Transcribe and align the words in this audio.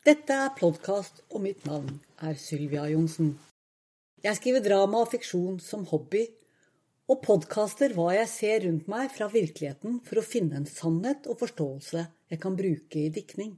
Dette 0.00 0.32
er 0.32 0.54
podkast, 0.56 1.18
og 1.28 1.42
mitt 1.44 1.66
navn 1.68 1.98
er 2.24 2.38
Sylvia 2.40 2.86
Johnsen. 2.88 3.34
Jeg 4.24 4.38
skriver 4.38 4.62
drama 4.64 5.02
og 5.04 5.10
fiksjon 5.12 5.58
som 5.60 5.82
hobby, 5.90 6.22
og 7.04 7.20
podkaster 7.20 7.92
hva 7.92 8.14
jeg 8.16 8.30
ser 8.32 8.64
rundt 8.64 8.88
meg 8.88 9.10
fra 9.12 9.28
virkeligheten 9.28 9.98
for 10.06 10.22
å 10.22 10.24
finne 10.24 10.56
en 10.56 10.64
sannhet 10.64 11.28
og 11.28 11.42
forståelse 11.42 12.06
jeg 12.32 12.40
kan 12.40 12.56
bruke 12.56 12.96
i 12.96 13.12
diktning. 13.12 13.52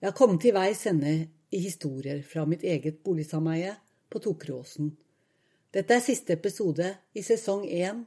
Jeg 0.00 0.08
har 0.08 0.16
kommet 0.16 0.40
til 0.40 0.56
veis 0.56 0.86
ende 0.88 1.12
i 1.52 1.60
historier 1.60 2.24
fra 2.24 2.46
mitt 2.48 2.64
eget 2.64 3.02
boligsameie 3.04 3.74
på 4.08 4.24
Tokeråsen. 4.24 4.88
Dette 5.68 5.98
er 5.98 6.06
siste 6.06 6.32
episode 6.32 6.94
i 7.12 7.28
sesong 7.28 7.68
én 7.68 8.06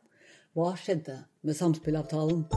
Hva 0.57 0.73
skjedde 0.81 1.21
med 1.45 1.61
samspillavtalen? 1.61 2.47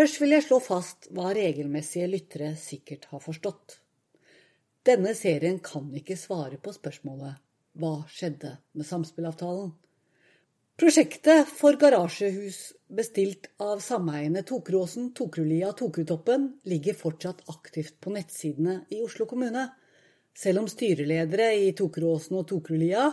Først 0.00 0.16
vil 0.16 0.32
jeg 0.32 0.46
slå 0.46 0.56
fast 0.64 1.10
hva 1.12 1.28
regelmessige 1.36 2.06
lyttere 2.08 2.54
sikkert 2.56 3.02
har 3.10 3.20
forstått. 3.20 3.74
Denne 4.88 5.10
serien 5.12 5.58
kan 5.60 5.90
ikke 5.92 6.14
svare 6.16 6.56
på 6.56 6.72
spørsmålet 6.72 7.34
hva 7.76 7.90
skjedde 8.08 8.54
med 8.80 8.88
samspillavtalen? 8.88 9.74
Prosjektet 10.80 11.52
for 11.52 11.76
garasjehus 11.82 12.62
bestilt 12.88 13.50
av 13.60 13.82
sameiene 13.84 14.40
Tokeråsen, 14.48 15.10
Tokerudlia 15.12 15.68
og 15.74 15.76
Tokerutoppen 15.82 16.48
ligger 16.72 16.96
fortsatt 16.96 17.44
aktivt 17.52 18.00
på 18.00 18.14
nettsidene 18.16 18.78
i 18.88 19.02
Oslo 19.04 19.28
kommune, 19.28 19.66
selv 20.32 20.64
om 20.64 20.72
styreledere 20.72 21.50
i 21.60 21.74
Tokeråsen 21.76 22.40
og 22.40 22.48
Tokerudlia, 22.48 23.10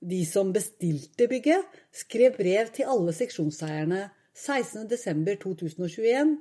de 0.00 0.24
som 0.24 0.56
bestilte 0.56 1.28
bygget, 1.28 1.68
skrev 1.92 2.40
brev 2.40 2.72
til 2.72 2.88
alle 2.88 3.12
seksjonseierne 3.20 4.06
16.12.2021 4.36 6.36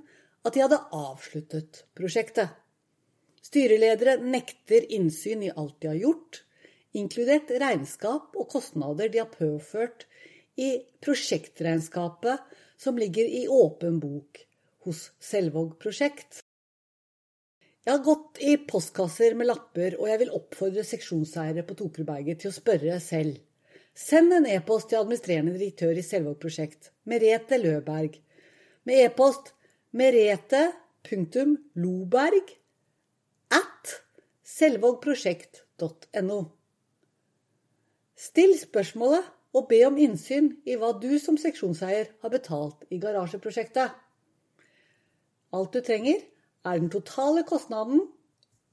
at 0.45 0.55
de 0.55 0.63
hadde 0.63 0.79
avsluttet 0.95 1.83
prosjektet. 1.97 2.49
Styreledere 3.41 4.17
nekter 4.21 4.85
innsyn 4.93 5.43
i 5.43 5.51
alt 5.51 5.81
de 5.81 5.91
har 5.91 5.99
gjort, 5.99 6.43
inkludert 6.97 7.51
regnskap 7.61 8.35
og 8.37 8.49
kostnader 8.51 9.11
de 9.11 9.21
har 9.23 9.31
påført 9.33 10.05
i 10.59 10.83
prosjektregnskapet 11.01 12.39
som 12.81 12.97
ligger 12.97 13.25
i 13.25 13.47
åpen 13.47 13.99
bok 14.01 14.41
hos 14.85 15.09
Selvåg 15.21 15.77
prosjekt. 15.81 16.41
Jeg 17.81 17.95
har 17.95 18.03
gått 18.05 18.41
i 18.45 18.57
postkasser 18.69 19.33
med 19.37 19.49
lapper, 19.49 19.95
og 19.97 20.09
jeg 20.09 20.21
vil 20.21 20.35
oppfordre 20.37 20.83
seksjonseiere 20.85 21.63
på 21.65 21.77
Tokerberget 21.79 22.43
til 22.43 22.51
å 22.51 22.57
spørre 22.57 22.99
selv. 23.01 23.39
Send 23.97 24.33
en 24.33 24.45
e-post 24.47 24.89
til 24.89 24.97
administrerende 25.01 25.53
direktør 25.57 25.97
i 25.99 26.03
Selvåg 26.05 26.37
prosjekt, 26.39 26.91
Merete 27.03 27.57
Løberg, 27.59 28.21
med 28.87 29.03
e-post 29.03 29.53
merete.loberg 29.91 32.51
at 33.51 34.01
selvågprosjekt.no. 34.47 36.39
Still 38.15 38.59
spørsmålet 38.61 39.25
og 39.51 39.67
be 39.67 39.83
om 39.83 39.99
innsyn 39.99 40.63
i 40.63 40.79
hva 40.79 40.95
du 40.95 41.19
som 41.19 41.35
seksjonseier 41.41 42.15
har 42.23 42.31
betalt 42.31 42.87
i 42.87 42.95
garasjeprosjektet. 43.03 43.91
Alt 45.51 45.75
du 45.75 45.83
trenger, 45.83 46.23
er 46.63 46.79
den 46.79 46.87
totale 46.93 47.43
kostnaden 47.43 48.07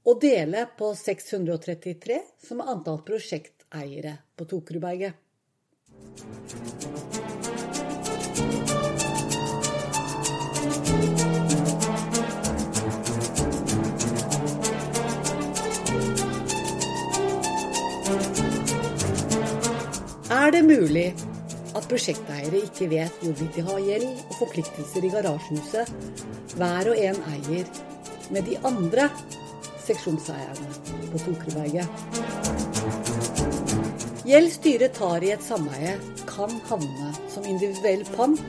å 0.07 0.15
dele 0.21 0.69
på 0.79 0.95
633, 0.95 2.23
som 2.45 2.61
er 2.63 2.69
antall 2.77 3.03
prosjekteiere 3.03 4.28
på 4.39 4.47
Tokerudberget. 4.49 5.13
Er 20.49 20.53
det 20.53 20.65
mulig 20.65 21.15
at 21.77 21.87
prosjekteiere 21.91 22.63
ikke 22.63 22.89
vet 22.91 23.23
hvorvidt 23.23 23.57
de 23.57 23.65
har 23.67 23.83
gjeld 23.85 24.07
og 24.07 24.35
forpliktelser 24.39 25.05
i 25.05 25.11
garasjehuset 25.13 25.93
hver 26.57 26.93
og 26.93 27.03
en 27.05 27.21
eier 27.35 27.69
med 28.33 28.49
de 28.49 28.57
andre 28.65 29.11
seksjonseierne 29.85 30.73
på 31.13 31.23
Tokerudberget? 31.27 32.68
Gjeld 34.29 34.51
styret 34.53 34.93
tar 34.93 35.25
i 35.25 35.31
et 35.33 35.41
sameie, 35.41 35.95
kan 36.29 36.51
havne 36.69 37.13
som 37.33 37.47
individuell 37.49 38.03
pant 38.13 38.43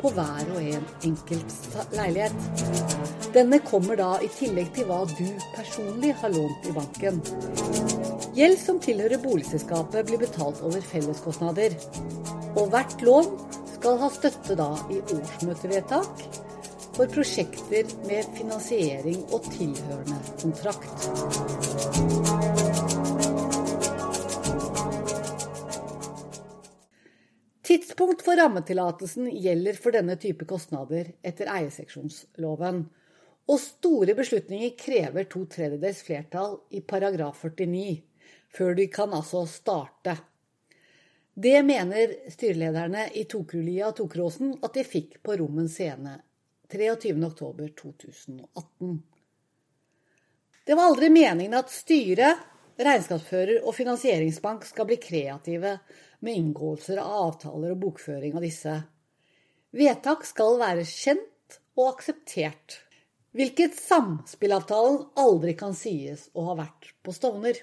på 0.00 0.08
hver 0.16 0.48
og 0.54 0.62
en 0.62 0.86
enkelt 1.04 1.90
leilighet. 1.92 3.26
Denne 3.34 3.58
kommer 3.66 4.00
da 4.00 4.14
i 4.24 4.30
tillegg 4.32 4.70
til 4.78 4.88
hva 4.88 5.02
du 5.10 5.26
personlig 5.52 6.14
har 6.22 6.32
lånt 6.32 6.70
i 6.70 6.72
banken. 6.78 7.20
Gjeld 8.38 8.56
som 8.62 8.80
tilhører 8.80 9.20
boligselskapet 9.26 10.08
blir 10.08 10.24
betalt 10.24 10.64
over 10.64 10.80
felleskostnader. 10.94 11.76
Og 12.56 12.72
hvert 12.72 13.04
lån 13.04 13.28
skal 13.74 14.00
ha 14.00 14.12
støtte 14.16 14.56
da 14.56 14.70
i 14.88 15.02
årsmøtevedtak 15.04 16.26
for 16.96 17.12
prosjekter 17.12 17.92
med 18.08 18.32
finansiering 18.40 19.20
og 19.28 19.52
tilhørende 19.52 20.16
kontrakt. 20.40 22.35
Tidspunkt 27.66 28.22
for 28.22 28.38
rammetillatelsen 28.38 29.26
gjelder 29.42 29.78
for 29.82 29.96
denne 29.96 30.14
type 30.22 30.46
kostnader 30.46 31.08
etter 31.26 31.50
eierseksjonsloven. 31.50 32.84
Og 33.50 33.58
store 33.62 34.14
beslutninger 34.14 34.76
krever 34.78 35.26
to 35.30 35.42
tredjedels 35.50 36.04
flertall 36.06 36.60
i 36.70 36.84
paragraf 36.86 37.42
49, 37.42 37.96
før 38.54 38.78
de 38.78 38.86
kan 38.90 39.14
altså 39.18 39.42
starte. 39.50 40.14
Det 41.34 41.58
mener 41.66 42.14
styrelederne 42.30 43.08
i 43.18 43.26
Tokerudlia 43.28 43.90
og 43.90 43.98
Tokeråsen 43.98 44.54
at 44.62 44.78
de 44.78 44.86
fikk 44.86 45.18
på 45.26 45.34
Rommen 45.42 45.68
scene 45.68 46.20
23.10.2018. 46.70 48.98
Det 50.66 50.74
var 50.74 50.90
aldri 50.90 51.10
meningen 51.10 51.54
at 51.58 51.70
styret, 51.70 52.36
regnskapsfører 52.78 53.64
og 53.64 53.74
finansieringsbank 53.74 54.64
skal 54.68 54.86
bli 54.88 54.96
kreative 55.02 55.78
med 56.24 56.38
inngåelser 56.40 57.00
av 57.02 57.14
avtaler 57.28 57.74
og 57.74 57.80
bokføring 57.84 58.36
av 58.38 58.44
disse. 58.44 58.74
Vedtak 59.76 60.24
skal 60.28 60.60
være 60.62 60.84
kjent 60.88 61.58
og 61.76 61.90
akseptert, 61.92 62.80
hvilket 63.36 63.76
samspillavtalen 63.76 65.02
aldri 65.20 65.56
kan 65.58 65.74
sies 65.76 66.30
å 66.32 66.46
ha 66.48 66.56
vært 66.62 66.92
på 67.04 67.12
Stovner. 67.12 67.58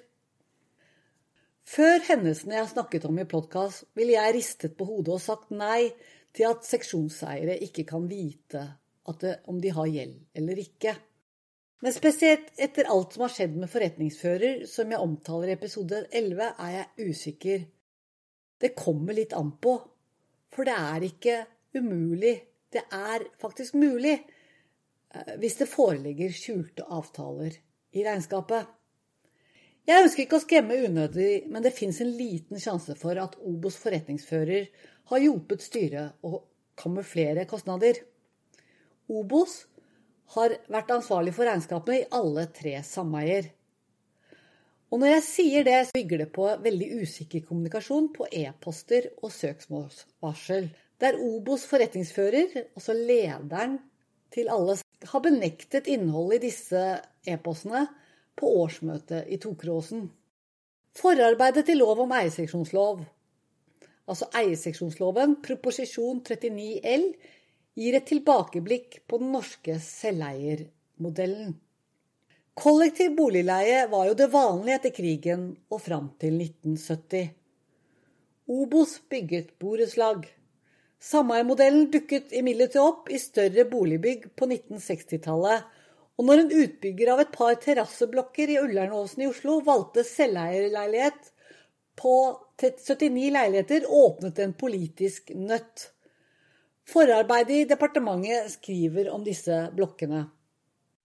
Før 1.63 2.03
hendelsene 2.09 2.59
jeg 2.59 2.73
snakket 2.73 3.07
om 3.07 3.17
i 3.17 3.25
podkast, 3.29 3.87
ville 3.97 4.17
jeg 4.17 4.35
ristet 4.35 4.75
på 4.77 4.85
hodet 4.85 5.15
og 5.15 5.23
sagt 5.23 5.53
nei 5.55 5.93
til 6.35 6.49
at 6.49 6.67
seksjonseiere 6.67 7.57
ikke 7.65 7.87
kan 7.89 8.05
vite 8.09 8.67
det, 9.19 9.37
om 9.51 9.59
de 9.59 9.71
har 9.75 9.89
gjeld 9.91 10.19
eller 10.39 10.59
ikke. 10.61 10.93
Men 11.83 11.95
spesielt 11.95 12.53
etter 12.55 12.87
alt 12.91 13.15
som 13.15 13.25
har 13.25 13.33
skjedd 13.33 13.55
med 13.59 13.71
forretningsfører, 13.71 14.61
som 14.71 14.91
jeg 14.91 15.03
omtaler 15.03 15.51
i 15.51 15.55
episode 15.57 16.05
11, 16.15 16.53
er 16.55 16.75
jeg 16.77 17.09
usikker. 17.09 17.65
Det 18.63 18.71
kommer 18.79 19.17
litt 19.17 19.35
an 19.35 19.51
på. 19.59 19.75
For 20.53 20.67
det 20.67 20.75
er 20.77 21.07
ikke 21.09 21.35
umulig. 21.75 22.37
Det 22.71 22.85
er 22.95 23.27
faktisk 23.41 23.75
mulig 23.77 24.15
hvis 25.37 25.59
det 25.59 25.69
foreligger 25.69 26.31
skjulte 26.33 26.85
avtaler 26.89 27.53
i 27.93 28.05
regnskapet. 28.05 28.65
Jeg 29.85 30.05
ønsker 30.05 30.23
ikke 30.23 30.39
å 30.39 30.43
skremme 30.45 30.79
unødig, 30.87 31.43
men 31.51 31.63
det 31.65 31.75
fins 31.75 31.99
en 32.01 32.13
liten 32.15 32.61
sjanse 32.61 32.95
for 32.97 33.19
at 33.19 33.35
Obos 33.43 33.75
forretningsfører 33.81 34.69
har 35.11 35.21
hjulpet 35.21 35.65
styret 35.65 36.23
å 36.25 36.39
kamuflere 36.79 37.43
kostnader. 37.49 37.99
Obos 39.11 39.65
har 40.37 40.55
vært 40.71 40.93
ansvarlig 40.95 41.35
for 41.35 41.49
regnskapene 41.49 41.99
i 41.99 42.07
alle 42.15 42.47
tre 42.55 42.77
sameier. 42.87 43.51
Og 44.93 44.99
når 45.01 45.15
jeg 45.15 45.23
sier 45.25 45.63
det, 45.65 45.77
så 45.89 45.95
bygger 45.95 46.19
det 46.21 46.27
på 46.35 46.45
veldig 46.61 46.87
usikker 47.01 47.41
kommunikasjon 47.47 48.11
på 48.13 48.27
e-poster 48.29 49.07
og 49.23 49.31
søksmålsvarsel, 49.33 50.67
der 51.01 51.17
Obos 51.17 51.63
forretningsfører, 51.65 52.53
altså 52.77 52.93
lederen 52.93 53.79
til 54.33 54.51
alle, 54.53 54.75
har 55.09 55.23
benektet 55.25 55.89
innholdet 55.89 56.37
i 56.37 56.43
disse 56.45 56.83
e-postene 57.25 57.87
på 58.37 58.53
årsmøtet 58.61 59.33
i 59.33 59.41
Tokeråsen. 59.41 60.05
Forarbeidet 60.93 61.65
til 61.71 61.81
lov 61.81 62.05
om 62.05 62.13
eierseksjonslov, 62.13 63.01
altså 64.05 64.29
eierseksjonsloven, 64.37 65.39
proposisjon 65.41 66.21
39 66.21 66.69
L, 66.93 67.09
gir 67.81 67.97
et 67.97 68.09
tilbakeblikk 68.13 69.01
på 69.09 69.23
den 69.25 69.33
norske 69.33 69.81
selveiermodellen. 69.81 71.55
Kollektiv 72.53 73.15
boligleie 73.17 73.87
var 73.89 74.05
jo 74.05 74.13
det 74.13 74.27
vanlige 74.29 74.75
etter 74.77 74.91
krigen 74.93 75.45
og 75.73 75.79
fram 75.81 76.11
til 76.21 76.35
1970. 76.37 77.31
Obos 78.53 78.99
bygget 79.09 79.55
borettslag. 79.57 80.27
Sameiermodellen 81.01 81.87
dukket 81.91 82.35
imidlertid 82.37 82.81
opp 82.83 83.09
i 83.09 83.17
større 83.17 83.65
boligbygg 83.71 84.27
på 84.37 84.45
1960-tallet, 84.51 85.65
og 86.13 86.27
når 86.29 86.43
en 86.43 86.53
utbygger 86.59 87.11
av 87.15 87.23
et 87.23 87.33
par 87.33 87.57
terrasseblokker 87.63 88.53
i 88.53 88.59
Ullernåsen 88.61 89.25
i 89.25 89.31
Oslo 89.31 89.57
valgte 89.65 90.05
selveierleilighet 90.05 91.33
på 91.97 92.13
79 92.61 93.33
leiligheter, 93.33 93.89
åpnet 93.89 94.43
en 94.45 94.53
politisk 94.53 95.33
nøtt. 95.33 95.89
Forarbeidet 96.85 97.63
i 97.63 97.67
departementet 97.73 98.53
skriver 98.59 99.09
om 99.09 99.25
disse 99.25 99.57
blokkene. 99.73 100.27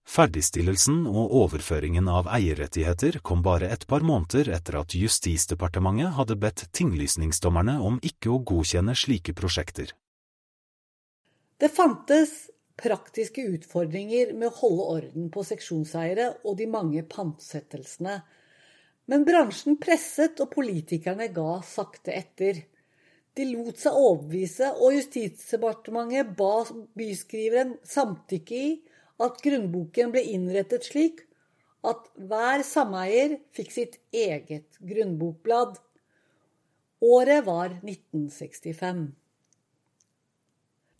Ferdigstillelsen 0.08 1.02
og 1.04 1.34
overføringen 1.36 2.06
av 2.08 2.30
eierrettigheter 2.32 3.18
kom 3.20 3.42
bare 3.44 3.68
et 3.74 3.84
par 3.90 4.00
måneder 4.00 4.48
etter 4.56 4.78
at 4.80 4.94
Justisdepartementet 4.96 6.14
hadde 6.16 6.36
bedt 6.40 6.64
tinglysningsdommerne 6.72 7.74
om 7.84 7.98
ikke 8.00 8.32
å 8.32 8.38
godkjenne 8.50 8.96
slike 8.96 9.34
prosjekter. 9.36 9.92
Det 11.60 11.68
fantes 11.74 12.48
praktiske 12.80 13.44
utfordringer 13.52 14.32
med 14.32 14.48
å 14.48 14.56
holde 14.62 14.88
orden 14.96 15.30
på 15.34 15.44
seksjonseiere 15.44 16.30
og 16.40 16.56
de 16.56 16.70
mange 16.72 17.04
pantsettelsene, 17.04 18.18
men 19.12 19.28
bransjen 19.28 19.76
presset 19.82 20.40
og 20.40 20.54
politikerne 20.56 21.28
ga 21.36 21.60
sakte 21.68 22.16
etter. 22.16 22.64
De 23.36 23.44
lot 23.52 23.76
seg 23.76 23.96
overbevise, 23.96 24.72
og 24.80 24.96
Justisdepartementet 24.96 26.32
ba 26.38 26.62
byskriveren 26.96 27.76
samtykke 27.84 28.56
i 28.56 28.70
at 29.22 29.40
grunnboken 29.42 30.12
ble 30.14 30.22
innrettet 30.34 30.86
slik 30.86 31.24
at 31.86 32.08
hver 32.30 32.64
sameier 32.66 33.38
fikk 33.54 33.70
sitt 33.74 33.96
eget 34.14 34.78
grunnbokblad. 34.82 35.78
Året 37.04 37.44
var 37.46 37.74
1965. 37.80 39.08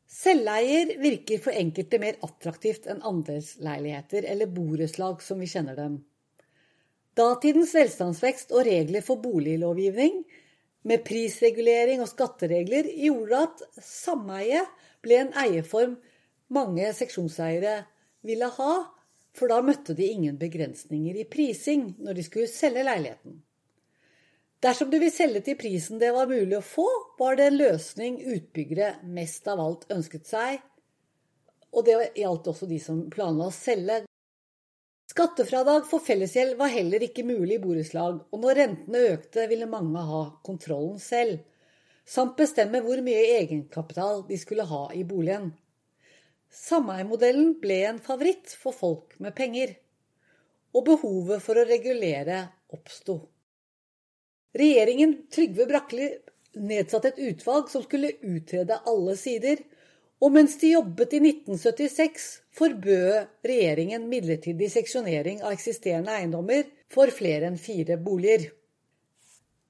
Selveier 0.09 0.95
virker 1.03 1.41
for 1.43 1.53
enkelte 1.53 1.99
mer 2.01 2.17
attraktivt 2.25 2.87
enn 2.89 3.03
andelsleiligheter 3.07 4.25
eller 4.31 4.49
borettslag 4.51 5.21
som 5.23 5.43
vi 5.43 5.51
kjenner 5.51 5.77
dem. 5.77 5.99
Datidens 7.19 7.75
velstandsvekst 7.75 8.55
og 8.55 8.65
regler 8.69 9.03
for 9.05 9.21
boliglovgivning, 9.21 10.23
med 10.87 11.03
prisregulering 11.05 12.01
og 12.01 12.09
skatteregler, 12.09 12.87
gjorde 12.95 13.41
at 13.49 13.63
sameie 13.83 14.63
ble 15.05 15.19
en 15.25 15.33
eierform 15.43 15.97
mange 16.55 16.87
seksjonseiere 16.97 17.81
ville 18.27 18.49
ha, 18.59 18.73
for 19.37 19.53
da 19.53 19.61
møtte 19.63 19.95
de 19.95 20.09
ingen 20.11 20.39
begrensninger 20.41 21.21
i 21.21 21.29
prising 21.31 21.93
når 22.03 22.19
de 22.19 22.25
skulle 22.27 22.51
selge 22.51 22.87
leiligheten. 22.87 23.39
Dersom 24.59 24.91
de 24.91 24.99
vil 24.99 25.13
selge 25.15 25.45
til 25.47 25.59
prisen 25.59 26.01
det 26.01 26.11
var 26.17 26.31
mulig 26.31 26.57
å 26.59 26.65
få, 26.65 26.87
var 27.19 27.39
det 27.39 27.47
en 27.47 27.61
løsning 27.61 28.19
utbyggere 28.27 28.97
mest 29.07 29.47
av 29.51 29.63
alt 29.63 29.87
ønsket 29.95 30.27
seg, 30.27 30.59
og 31.71 31.85
det 31.87 31.99
gjaldt 32.19 32.49
også 32.51 32.67
de 32.67 32.79
som 32.83 33.05
planla 33.13 33.51
å 33.51 33.55
selge. 33.55 34.01
Skattefradrag 35.09 35.87
for 35.89 36.03
fellesgjeld 36.05 36.57
var 36.59 36.73
heller 36.73 37.05
ikke 37.07 37.25
mulig 37.27 37.57
i 37.57 37.63
borettslag, 37.63 38.19
og 38.33 38.43
når 38.43 38.59
rentene 38.63 39.05
økte, 39.15 39.47
ville 39.51 39.71
mange 39.71 40.03
ha 40.11 40.25
kontrollen 40.45 40.99
selv, 41.03 41.39
samt 42.09 42.37
bestemme 42.41 42.83
hvor 42.83 43.01
mye 43.05 43.39
egenkapital 43.39 44.25
de 44.29 44.37
skulle 44.41 44.67
ha 44.69 44.89
i 44.97 45.05
boligen. 45.07 45.53
Sameiermodellen 46.55 47.55
ble 47.61 47.83
en 47.89 47.99
favoritt 48.03 48.55
for 48.61 48.77
folk 48.77 49.17
med 49.23 49.37
penger, 49.37 49.75
og 50.77 50.87
behovet 50.87 51.45
for 51.45 51.61
å 51.61 51.67
regulere 51.69 52.45
oppsto. 52.73 53.21
Regjeringen 54.59 55.15
Trygve 55.33 55.67
Brakli 55.69 56.09
nedsatte 56.59 57.13
et 57.13 57.21
utvalg 57.31 57.69
som 57.71 57.85
skulle 57.85 58.15
utrede 58.25 58.81
alle 58.89 59.17
sider, 59.21 59.61
og 60.19 60.33
mens 60.35 60.57
de 60.59 60.73
jobbet 60.73 61.13
i 61.15 61.21
1976, 61.23 62.25
forbød 62.59 63.47
regjeringen 63.47 64.09
midlertidig 64.11 64.71
seksjonering 64.73 65.45
av 65.45 65.55
eksisterende 65.55 66.17
eiendommer 66.17 66.65
for 66.91 67.13
flere 67.15 67.47
enn 67.47 67.61
fire 67.61 67.99
boliger. 68.03 68.49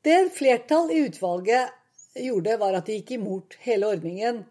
Det 0.06 0.30
flertall 0.32 0.94
i 0.94 1.02
utvalget 1.04 1.74
gjorde, 2.22 2.56
var 2.62 2.78
at 2.78 2.86
de 2.88 2.96
gikk 3.00 3.18
imot 3.18 3.58
hele 3.66 3.90
ordningen, 3.92 4.46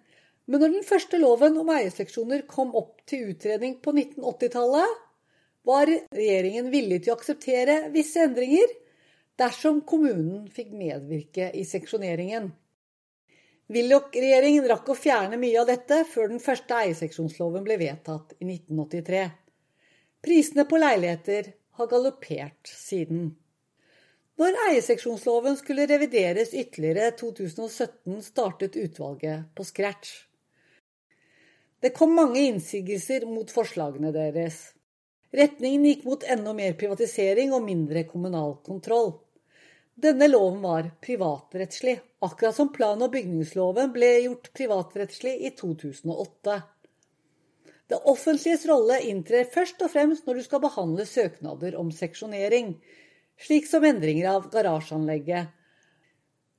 men 0.47 0.63
når 0.63 0.77
den 0.77 0.85
første 0.87 1.19
loven 1.19 1.57
om 1.59 1.69
eierseksjoner 1.75 2.45
kom 2.47 2.73
opp 2.79 3.01
til 3.09 3.33
utredning 3.33 3.77
på 3.83 3.91
1980-tallet, 3.95 5.03
var 5.67 5.89
regjeringen 5.91 6.69
villig 6.71 7.01
til 7.03 7.11
å 7.11 7.17
akseptere 7.17 7.89
visse 7.91 8.21
endringer 8.23 8.71
dersom 9.37 9.81
kommunen 9.87 10.45
fikk 10.53 10.71
medvirke 10.71 11.49
i 11.51 11.65
seksjoneringen. 11.67 12.47
Willoch-regjeringen 13.75 14.63
rakk 14.71 14.93
å 14.93 14.95
fjerne 14.95 15.35
mye 15.41 15.59
av 15.59 15.67
dette 15.67 15.99
før 16.07 16.31
den 16.31 16.39
første 16.39 16.77
eierseksjonsloven 16.85 17.65
ble 17.67 17.75
vedtatt 17.81 18.37
i 18.39 18.47
1983. 18.47 19.25
Prisene 20.23 20.63
på 20.69 20.79
leiligheter 20.79 21.51
har 21.77 21.91
galoppert 21.91 22.71
siden. 22.71 23.33
Når 24.39 24.55
eierseksjonsloven 24.69 25.59
skulle 25.59 25.89
revideres 25.89 26.55
ytterligere 26.55 27.11
2017, 27.19 28.21
startet 28.23 28.79
utvalget 28.79 29.51
på 29.57 29.67
scratch. 29.67 30.26
Det 31.79 31.93
kom 31.93 32.15
mange 32.15 32.41
innsigelser 32.41 33.27
mot 33.29 33.51
forslagene 33.53 34.09
deres. 34.15 34.73
Retningen 35.35 35.83
gikk 35.85 36.05
mot 36.07 36.23
enda 36.25 36.53
mer 36.57 36.73
privatisering 36.79 37.51
og 37.53 37.65
mindre 37.67 38.01
kommunal 38.09 38.55
kontroll. 38.65 39.11
Denne 39.97 40.29
loven 40.29 40.61
var 40.61 40.89
privatrettslig, 41.01 41.99
akkurat 42.21 42.55
som 42.55 42.71
plan- 42.73 43.01
og 43.01 43.11
bygningsloven 43.13 43.93
ble 43.93 44.09
gjort 44.25 44.49
privatrettslig 44.57 45.35
i 45.45 45.51
2008. 45.57 46.57
Det 47.87 47.99
offentliges 48.09 48.65
rolle 48.69 48.99
inntrer 49.09 49.47
først 49.53 49.81
og 49.85 49.93
fremst 49.93 50.25
når 50.27 50.39
du 50.39 50.45
skal 50.47 50.63
behandle 50.63 51.05
søknader 51.07 51.77
om 51.79 51.93
seksjonering, 51.93 52.73
slik 53.41 53.69
som 53.69 53.85
endringer 53.85 54.31
av 54.33 54.49
garasjeanlegget. 54.53 55.53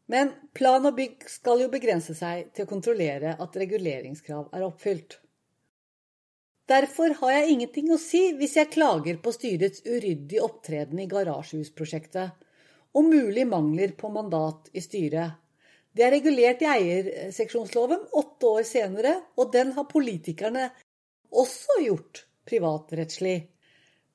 Men 0.08 0.32
plan 0.56 0.86
og 0.88 0.96
bygg 0.96 1.26
skal 1.28 1.64
jo 1.64 1.70
begrense 1.72 2.14
seg 2.16 2.48
til 2.56 2.64
å 2.64 2.70
kontrollere 2.70 3.34
at 3.36 3.56
reguleringskrav 3.60 4.48
er 4.56 4.64
oppfylt. 4.64 5.18
Derfor 6.68 7.14
har 7.20 7.32
jeg 7.32 7.52
ingenting 7.54 7.90
å 7.92 8.00
si 8.00 8.22
hvis 8.36 8.56
jeg 8.58 8.72
klager 8.72 9.20
på 9.24 9.32
styrets 9.32 9.84
uryddige 9.86 10.44
opptreden 10.44 11.00
i 11.00 11.08
garasjehusprosjektet, 11.08 12.32
og 12.96 13.04
mulig 13.08 13.44
mangler 13.48 13.92
på 13.96 14.08
mandat 14.12 14.68
i 14.76 14.82
styret. 14.84 15.36
Det 15.92 16.04
er 16.04 16.12
regulert 16.12 16.62
i 16.64 16.68
eierseksjonsloven 16.72 18.08
åtte 18.20 18.52
år 18.52 18.66
senere, 18.68 19.14
og 19.36 19.52
den 19.52 19.72
har 19.76 19.88
politikerne 19.90 20.68
også 21.28 21.80
gjort 21.84 22.24
privatrettslig. 22.48 23.38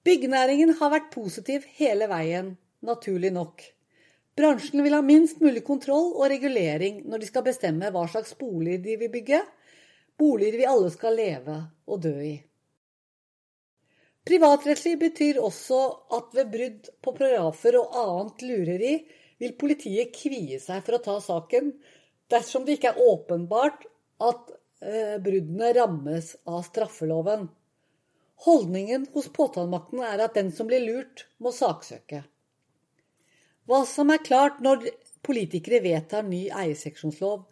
Byggenæringen 0.06 0.74
har 0.80 0.94
vært 0.94 1.14
positiv 1.14 1.66
hele 1.78 2.10
veien, 2.12 2.54
naturlig 2.86 3.34
nok. 3.34 3.62
Bransjen 4.34 4.82
vil 4.82 4.96
ha 4.98 5.02
minst 5.06 5.42
mulig 5.44 5.62
kontroll 5.66 6.16
og 6.16 6.26
regulering 6.32 7.04
når 7.06 7.22
de 7.22 7.30
skal 7.30 7.46
bestemme 7.46 7.92
hva 7.94 8.08
slags 8.10 8.34
boliger 8.40 8.82
de 8.82 8.96
vil 9.04 9.12
bygge, 9.14 9.44
boliger 10.18 10.58
vi 10.58 10.70
alle 10.70 10.90
skal 10.94 11.18
leve 11.20 11.60
og 11.86 12.02
dø 12.02 12.16
i. 12.18 12.36
Privatrettslig 14.24 14.96
betyr 15.02 15.42
også 15.44 15.80
at 16.18 16.34
ved 16.34 16.52
brudd 16.54 16.90
på 17.04 17.14
paragrafer 17.18 17.78
og 17.82 17.98
annet 18.00 18.46
lureri 18.48 18.94
vil 19.44 19.56
politiet 19.60 20.14
kvie 20.16 20.60
seg 20.64 20.80
for 20.86 20.98
å 20.98 21.04
ta 21.04 21.18
saken 21.22 21.74
dersom 22.32 22.64
det 22.66 22.78
ikke 22.78 22.94
er 22.94 23.10
åpenbart 23.12 23.84
at 24.24 24.54
eh, 24.82 25.18
bruddene 25.22 25.74
rammes 25.76 26.34
av 26.48 26.64
straffeloven. 26.70 27.50
Holdningen 28.48 29.10
hos 29.14 29.28
påtalemakten 29.36 30.02
er 30.08 30.24
at 30.24 30.40
den 30.40 30.50
som 30.56 30.72
blir 30.72 30.82
lurt, 30.88 31.28
må 31.38 31.52
saksøke. 31.54 32.24
Hva 33.70 33.86
som 33.88 34.12
er 34.12 34.24
klart 34.24 34.60
når 34.64 34.90
politikere 35.24 35.80
vedtar 35.84 36.26
ny 36.28 36.50
eierseksjonslov, 36.52 37.46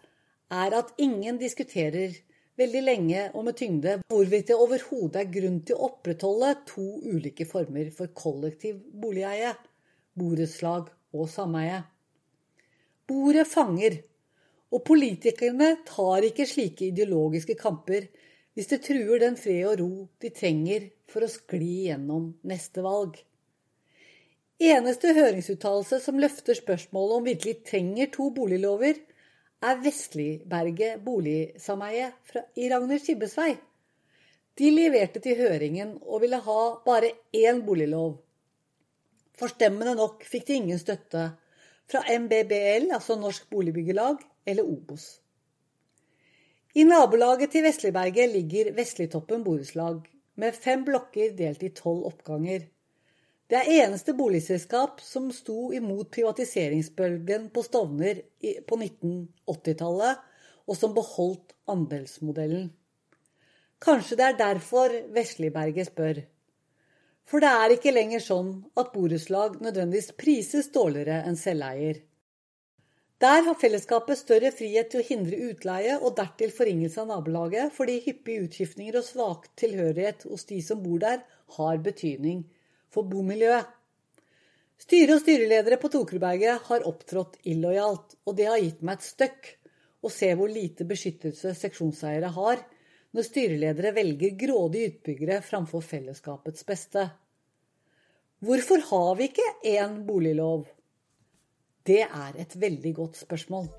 er 0.52 0.76
at 0.76 0.92
ingen 1.00 1.38
diskuterer 1.40 2.18
veldig 2.60 2.82
lenge 2.84 3.22
og 3.32 3.46
med 3.48 3.56
tyngde 3.58 3.94
hvorvidt 4.12 4.50
det 4.52 4.58
overhodet 4.60 5.22
er 5.22 5.32
grunn 5.32 5.62
til 5.64 5.78
å 5.78 5.88
opprettholde 5.88 6.52
to 6.68 6.84
ulike 7.08 7.48
former 7.48 7.88
for 7.96 8.12
kollektiv 8.18 8.82
boligeie, 8.92 9.54
borettslag 10.20 10.92
og 11.16 11.30
sameie. 11.32 11.80
Bordet 13.08 13.48
fanger, 13.48 13.98
og 14.72 14.84
politikerne 14.88 15.74
tar 15.88 16.28
ikke 16.28 16.48
slike 16.48 16.92
ideologiske 16.92 17.58
kamper 17.60 18.08
hvis 18.56 18.70
det 18.72 18.84
truer 18.84 19.20
den 19.24 19.38
fred 19.40 19.66
og 19.68 19.80
ro 19.80 19.92
de 20.24 20.32
trenger 20.36 20.90
for 21.12 21.24
å 21.24 21.32
skli 21.32 21.88
gjennom 21.88 22.34
neste 22.48 22.84
valg. 22.84 23.16
Eneste 24.62 25.16
høringsuttalelse 25.18 25.98
som 26.04 26.20
løfter 26.22 26.54
spørsmålet 26.54 27.16
om 27.18 27.24
virkelig 27.26 27.56
trenger 27.66 28.12
to 28.14 28.28
boliglover, 28.36 29.00
er 29.62 29.80
Vestliberget 29.82 31.02
boligsameie 31.06 32.12
i 32.58 32.68
Ragner 32.70 33.02
Skibbes 33.02 33.34
vei. 33.38 33.56
De 34.58 34.70
leverte 34.70 35.22
til 35.24 35.40
høringen 35.40 35.96
og 36.02 36.22
ville 36.22 36.38
ha 36.46 36.60
bare 36.86 37.10
én 37.34 37.62
boliglov. 37.66 38.20
Forstemmende 39.38 39.96
nok 39.98 40.26
fikk 40.30 40.46
de 40.50 40.58
ingen 40.60 40.82
støtte 40.82 41.24
fra 41.90 42.04
MBBL, 42.06 42.92
altså 42.94 43.18
Norsk 43.18 43.48
Boligbyggelag, 43.50 44.20
eller 44.46 44.68
Obos. 44.68 45.08
I 46.78 46.86
nabolaget 46.86 47.52
til 47.56 47.66
Vestliberget 47.66 48.30
ligger 48.30 48.70
Vestlitoppen 48.78 49.42
borettslag, 49.44 50.04
med 50.38 50.54
fem 50.54 50.86
blokker 50.86 51.34
delt 51.38 51.66
i 51.66 51.74
tolv 51.76 52.06
oppganger. 52.12 52.70
Det 53.52 53.60
er 53.60 53.82
eneste 53.84 54.14
boligselskap 54.16 55.02
som 55.04 55.26
sto 55.36 55.74
imot 55.76 56.08
privatiseringsbølgen 56.16 57.50
på 57.52 57.64
Stovner 57.66 58.22
på 58.40 58.78
1980-tallet, 58.78 60.22
og 60.72 60.78
som 60.80 60.94
beholdt 60.96 61.52
andelsmodellen. 61.68 62.70
Kanskje 63.84 64.16
det 64.22 64.28
er 64.30 64.38
derfor 64.40 64.96
Vesliberget 65.12 65.90
spør. 65.90 66.22
For 67.28 67.44
det 67.44 67.50
er 67.52 67.76
ikke 67.76 67.92
lenger 67.92 68.24
sånn 68.24 68.54
at 68.80 68.94
borettslag 68.94 69.60
nødvendigvis 69.60 70.14
prises 70.16 70.72
dårligere 70.72 71.20
enn 71.28 71.36
selveier. 71.36 72.00
Der 73.22 73.44
har 73.50 73.60
fellesskapet 73.60 74.22
større 74.22 74.54
frihet 74.56 74.94
til 74.94 75.04
å 75.04 75.10
hindre 75.10 75.42
utleie 75.52 76.00
og 76.00 76.16
dertil 76.22 76.56
forringelse 76.56 77.04
av 77.04 77.12
nabolaget, 77.12 77.76
fordi 77.76 78.00
hyppige 78.08 78.48
utskiftninger 78.48 79.02
og 79.02 79.10
svak 79.10 79.52
tilhørighet 79.60 80.24
hos 80.32 80.48
de 80.48 80.64
som 80.64 80.80
bor 80.88 81.04
der, 81.04 81.20
har 81.60 81.84
betydning 81.84 82.46
for 82.92 83.08
bomiljøet. 83.08 83.70
Styret 84.82 85.14
og 85.16 85.22
styreledere 85.22 85.78
på 85.78 85.92
Tokerberget 85.94 86.68
har 86.68 86.86
opptrådt 86.90 87.38
illojalt, 87.48 88.16
og 88.26 88.38
det 88.38 88.48
har 88.50 88.62
gitt 88.62 88.82
meg 88.82 88.98
et 88.98 89.08
støkk 89.08 89.50
å 90.02 90.10
se 90.10 90.32
hvor 90.38 90.50
lite 90.50 90.88
beskyttelse 90.90 91.54
seksjonseiere 91.58 92.32
har 92.34 92.64
når 93.12 93.28
styreledere 93.28 93.92
velger 93.96 94.38
grådige 94.40 94.94
utbyggere 94.94 95.42
framfor 95.46 95.84
fellesskapets 95.86 96.66
beste. 96.68 97.06
Hvorfor 98.42 98.82
har 98.90 99.12
vi 99.20 99.30
ikke 99.30 99.50
én 99.70 100.00
boliglov? 100.08 100.66
Det 101.86 102.02
er 102.08 102.42
et 102.42 102.58
veldig 102.58 102.96
godt 102.98 103.22
spørsmål. 103.22 103.70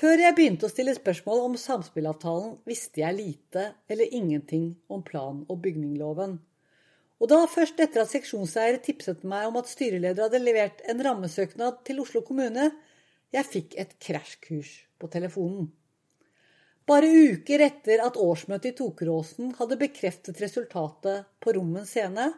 Før 0.00 0.16
jeg 0.16 0.32
begynte 0.32 0.64
å 0.64 0.72
stille 0.72 0.94
spørsmål 0.96 1.42
om 1.44 1.54
samspillavtalen, 1.60 2.54
visste 2.64 3.02
jeg 3.02 3.16
lite 3.18 3.64
eller 3.90 4.14
ingenting 4.16 4.70
om 4.88 5.02
plan- 5.04 5.42
og 5.44 5.58
bygningloven. 5.60 6.38
Og 7.20 7.28
da 7.28 7.42
først 7.52 7.82
etter 7.84 8.00
at 8.00 8.08
seksjonseier 8.08 8.78
tipset 8.80 9.26
meg 9.28 9.50
om 9.50 9.58
at 9.60 9.68
styreleder 9.68 10.24
hadde 10.24 10.40
levert 10.40 10.80
en 10.88 11.02
rammesøknad 11.04 11.82
til 11.84 12.00
Oslo 12.00 12.22
kommune, 12.24 12.70
jeg 13.28 13.48
fikk 13.50 13.76
et 13.82 13.92
krasjkurs 14.00 14.70
på 14.96 15.10
telefonen. 15.12 15.68
Bare 16.88 17.12
uker 17.34 17.66
etter 17.66 18.00
at 18.00 18.16
årsmøtet 18.16 18.72
i 18.72 18.78
Tokeråsen 18.80 19.52
hadde 19.60 19.78
bekreftet 19.84 20.40
resultatet 20.40 21.28
på 21.44 21.54
Rommen 21.58 21.84
scene, 21.84 22.30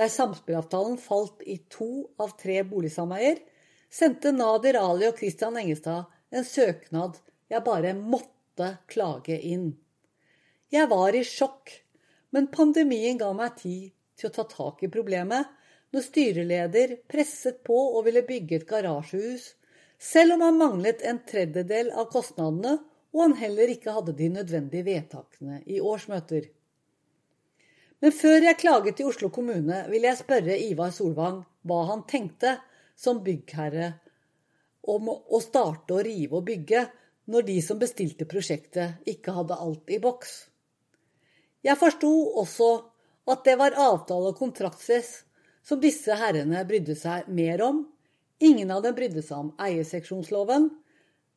der 0.00 0.08
samspillavtalen 0.08 0.96
falt 0.96 1.44
i 1.44 1.60
to 1.68 2.08
av 2.16 2.32
tre 2.40 2.62
boligsameier, 2.64 3.44
sendte 3.92 4.32
Nadir 4.32 4.80
Ali 4.80 5.12
og 5.12 5.20
Christian 5.20 5.60
Engestad 5.60 6.08
en 6.32 6.46
søknad 6.48 7.18
jeg 7.52 7.64
bare 7.66 7.92
måtte 7.96 8.76
klage 8.90 9.36
inn. 9.38 9.72
Jeg 10.72 10.88
var 10.88 11.16
i 11.16 11.24
sjokk, 11.26 11.70
men 12.32 12.48
pandemien 12.52 13.18
ga 13.20 13.32
meg 13.36 13.58
tid 13.60 13.90
til 14.16 14.30
å 14.30 14.36
ta 14.36 14.46
tak 14.48 14.80
i 14.86 14.92
problemet 14.92 15.50
når 15.92 16.06
styreleder 16.06 16.94
presset 17.10 17.60
på 17.66 17.76
og 17.76 18.06
ville 18.06 18.24
bygge 18.24 18.62
et 18.62 18.68
garasjehus, 18.68 19.50
selv 20.00 20.38
om 20.38 20.46
han 20.46 20.58
manglet 20.58 21.04
en 21.06 21.20
tredjedel 21.28 21.92
av 21.92 22.08
kostnadene 22.14 22.78
og 23.12 23.20
han 23.20 23.36
heller 23.36 23.70
ikke 23.74 23.92
hadde 23.92 24.16
de 24.16 24.30
nødvendige 24.32 24.86
vedtakene 24.88 25.60
i 25.68 25.80
årsmøter. 25.84 26.48
Men 28.02 28.14
før 28.16 28.48
jeg 28.48 28.58
klaget 28.58 28.96
til 28.98 29.12
Oslo 29.12 29.28
kommune, 29.30 29.84
ville 29.92 30.08
jeg 30.08 30.22
spørre 30.24 30.56
Ivar 30.58 30.90
Solvang 30.96 31.42
hva 31.68 31.82
han 31.92 32.06
tenkte 32.08 32.56
som 32.98 33.20
byggherre 33.22 33.92
om 34.82 35.10
å 35.12 35.40
starte 35.42 35.94
å 35.96 36.02
rive 36.04 36.38
og 36.38 36.46
bygge 36.48 36.86
når 37.30 37.46
de 37.46 37.58
som 37.62 37.78
bestilte 37.78 38.26
prosjektet, 38.26 39.02
ikke 39.06 39.34
hadde 39.36 39.58
alt 39.58 39.90
i 39.94 40.00
boks. 40.02 40.32
Jeg 41.62 41.78
forsto 41.78 42.10
også 42.42 42.70
at 43.30 43.44
det 43.46 43.54
var 43.60 43.78
avtale- 43.78 44.32
og 44.32 44.38
kontraktsfest 44.38 45.22
som 45.62 45.80
disse 45.80 46.14
herrene 46.18 46.64
brydde 46.66 46.96
seg 46.98 47.28
mer 47.30 47.62
om. 47.62 47.84
Ingen 48.42 48.72
av 48.74 48.82
dem 48.82 48.96
brydde 48.96 49.22
seg 49.22 49.38
om 49.38 49.52
eierseksjonsloven. 49.62 50.70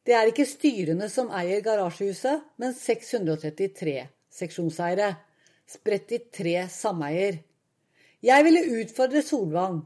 Det 0.06 0.14
er 0.18 0.30
ikke 0.30 0.48
styrene 0.50 1.10
som 1.10 1.30
eier 1.34 1.62
garasjehuset, 1.66 2.42
men 2.58 2.74
633 2.74 4.00
seksjonseiere, 4.34 5.14
spredt 5.70 6.14
i 6.14 6.20
tre 6.34 6.66
sameier. 6.70 7.40
Jeg 8.26 8.46
ville 8.46 8.82
utfordre 8.82 9.22
Solvang 9.26 9.84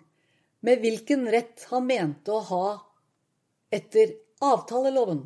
med 0.63 0.79
hvilken 0.83 1.27
rett 1.31 1.65
han 1.71 1.85
mente 1.87 2.31
å 2.35 2.39
ha 2.47 2.65
etter 3.71 4.15
avtaleloven. 4.41 5.25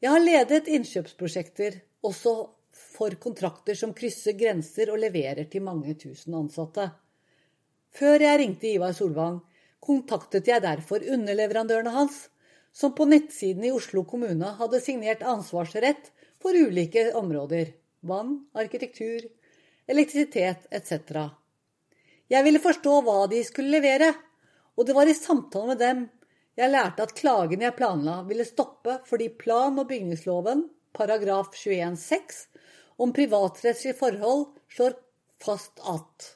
Jeg 0.00 0.12
har 0.12 0.22
ledet 0.22 0.68
innkjøpsprosjekter 0.68 1.80
også 2.06 2.34
for 2.76 3.16
kontrakter 3.20 3.76
som 3.78 3.94
krysser 3.96 4.36
grenser 4.38 4.92
og 4.92 5.00
leverer 5.00 5.48
til 5.50 5.64
mange 5.64 5.96
tusen 5.98 6.36
ansatte. 6.36 6.90
Før 7.96 8.20
jeg 8.20 8.40
ringte 8.42 8.68
Ivar 8.68 8.92
Solvang, 8.96 9.40
kontaktet 9.80 10.48
jeg 10.50 10.64
derfor 10.64 11.00
underleverandørene 11.00 11.94
hans, 11.94 12.26
som 12.76 12.92
på 12.92 13.06
nettsiden 13.08 13.64
i 13.64 13.72
Oslo 13.72 14.04
kommune 14.04 14.52
hadde 14.58 14.82
signert 14.84 15.24
ansvarsrett 15.24 16.10
for 16.42 16.52
ulike 16.52 17.08
områder 17.16 17.72
vann, 18.06 18.42
arkitektur, 18.52 19.24
elektrisitet 19.88 20.66
etc. 20.70 21.32
Jeg 22.28 22.44
ville 22.44 22.60
forstå 22.60 23.00
hva 23.06 23.22
de 23.30 23.40
skulle 23.46 23.72
levere, 23.78 24.12
og 24.76 24.84
det 24.84 24.96
var 24.96 25.08
i 25.08 25.16
samtale 25.16 25.72
med 25.72 25.80
dem 25.80 26.04
jeg 26.56 26.72
lærte 26.72 27.04
at 27.04 27.14
klagen 27.18 27.64
jeg 27.64 27.76
planla 27.76 28.22
ville 28.28 28.46
stoppe 28.48 29.00
fordi 29.08 29.28
plan- 29.38 29.78
og 29.78 29.88
bygningsloven 29.90 30.66
paragraf 30.96 31.52
21-6 31.52 32.46
om 33.02 33.12
privatrettslige 33.12 33.98
forhold 33.98 34.46
slår 34.72 34.96
fast 35.44 35.82
at 35.84 36.32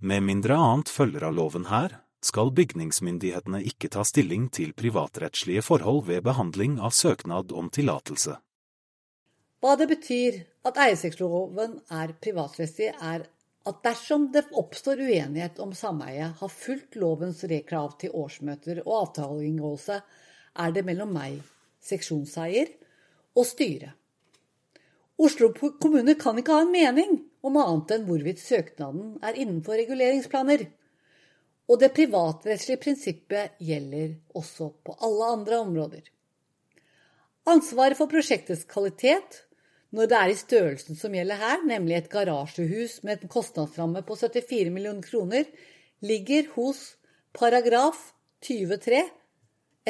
Med 0.00 0.22
mindre 0.24 0.56
annet 0.56 0.88
følger 0.88 1.26
av 1.28 1.34
loven 1.36 1.66
her, 1.68 1.98
skal 2.24 2.52
bygningsmyndighetene 2.56 3.62
ikke 3.68 3.90
ta 3.92 4.04
stilling 4.04 4.46
til 4.52 4.72
privatrettslige 4.76 5.64
forhold 5.64 6.06
ved 6.08 6.22
behandling 6.24 6.78
av 6.80 6.94
søknad 6.96 7.52
om 7.52 7.68
tillatelse. 7.72 8.36
Hva 9.60 9.74
det 9.76 9.90
betyr 9.90 10.38
at 10.64 10.78
eierseksloven 10.80 11.80
er 11.92 12.14
privatrettslig, 12.22 12.94
er 12.96 13.26
at 13.68 13.82
dersom 13.84 14.30
det 14.32 14.46
oppstår 14.56 15.02
uenighet 15.04 15.58
om 15.60 15.74
sameie 15.76 16.30
har 16.38 16.52
fulgt 16.52 16.96
lovens 16.96 17.42
krav 17.68 17.96
til 18.00 18.14
årsmøter 18.16 18.80
og 18.86 18.94
avtaleinngåelse, 19.02 20.00
er 20.56 20.72
det 20.72 20.84
mellom 20.86 21.12
meg, 21.14 21.40
seksjonseier, 21.84 22.70
og 23.36 23.46
styret. 23.46 23.92
Oslo 25.20 25.50
kommune 25.52 26.14
kan 26.16 26.38
ikke 26.40 26.54
ha 26.56 26.64
en 26.64 26.72
mening 26.72 27.18
om 27.44 27.58
annet 27.60 27.92
enn 27.94 28.06
hvorvidt 28.08 28.40
søknaden 28.40 29.18
er 29.20 29.36
innenfor 29.36 29.76
reguleringsplaner. 29.76 30.64
Og 31.68 31.78
det 31.82 31.92
privatrettslige 31.94 32.80
prinsippet 32.80 33.60
gjelder 33.60 34.16
også 34.34 34.70
på 34.82 34.96
alle 35.04 35.28
andre 35.36 35.60
områder. 35.60 36.08
Ansvaret 37.52 37.98
for 38.00 38.10
prosjektets 38.10 38.64
kvalitet 38.68 39.42
når 39.90 40.10
det 40.10 40.18
er 40.18 40.30
i 40.30 40.38
størrelsen 40.38 40.98
som 40.98 41.14
gjelder 41.14 41.40
her, 41.40 41.62
nemlig 41.66 41.96
et 41.96 42.10
garasjehus 42.12 43.00
med 43.06 43.24
en 43.24 43.32
kostnadsramme 43.32 44.04
på 44.06 44.16
74 44.18 44.70
millioner 44.70 45.02
kroner, 45.02 45.48
ligger 46.00 46.46
hos 46.54 46.94
paragraf 47.36 48.12
23 48.46 49.02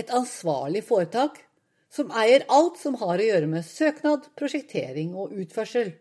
et 0.01 0.13
ansvarlig 0.15 0.83
foretak 0.87 1.43
som 1.93 2.13
eier 2.17 2.47
alt 2.49 2.79
som 2.81 2.97
har 3.01 3.19
å 3.19 3.27
gjøre 3.27 3.49
med 3.51 3.67
søknad, 3.67 4.29
prosjektering 4.39 5.13
og 5.19 5.35
utførsel. 5.35 5.93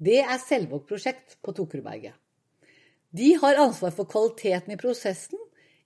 Det 0.00 0.18
er 0.20 0.42
Selvåg 0.42 0.86
prosjekt 0.88 1.38
på 1.44 1.54
Tokerudberget. 1.56 2.14
De 3.10 3.32
har 3.42 3.58
ansvar 3.58 3.94
for 3.94 4.08
kvaliteten 4.10 4.74
i 4.74 4.78
prosessen, 4.80 5.38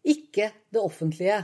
ikke 0.05 0.51
det 0.73 0.81
offentlige. 0.81 1.41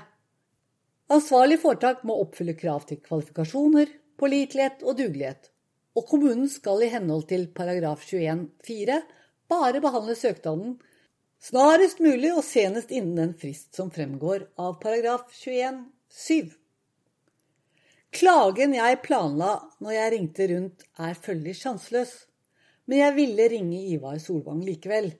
Ansvarlig 1.10 1.60
foretak 1.62 2.04
må 2.06 2.18
oppfylle 2.22 2.56
krav 2.58 2.84
til 2.88 3.00
kvalifikasjoner, 3.04 3.88
pålitelighet 4.20 4.84
og 4.84 4.98
dugelighet, 4.98 5.48
og 5.96 6.06
kommunen 6.06 6.48
skal 6.50 6.84
i 6.84 6.90
henhold 6.92 7.26
til 7.30 7.48
paragraf 7.54 8.04
21-4 8.06 9.00
bare 9.50 9.82
behandle 9.82 10.14
søknaden 10.18 10.76
snarest 11.42 12.02
mulig 12.04 12.30
og 12.34 12.44
senest 12.46 12.92
innen 12.94 13.16
den 13.18 13.34
frist 13.38 13.74
som 13.76 13.90
fremgår 13.94 14.46
av 14.60 14.76
paragraf 14.82 15.30
21-7. 15.40 16.52
Klagen 18.10 18.74
jeg 18.74 19.00
planla 19.04 19.54
når 19.78 19.94
jeg 19.94 20.12
ringte 20.14 20.46
rundt, 20.50 20.84
er 20.98 21.18
følgelig 21.18 21.60
sjanseløs. 21.60 22.14
Men 22.90 23.04
jeg 23.04 23.16
ville 23.20 23.50
ringe 23.52 23.82
Ivar 23.92 24.16
Solvang 24.18 24.64
likevel. 24.66 25.12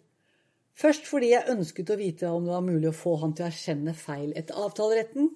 Først 0.75 1.07
fordi 1.07 1.31
jeg 1.31 1.53
ønsket 1.53 1.93
å 1.93 1.99
vite 2.01 2.31
om 2.33 2.47
det 2.47 2.55
var 2.55 2.67
mulig 2.67 2.91
å 2.91 2.97
få 2.97 3.15
han 3.23 3.35
til 3.37 3.47
å 3.47 3.51
erkjenne 3.51 3.95
feil 3.95 4.33
etter 4.39 4.59
avtaleretten, 4.59 5.29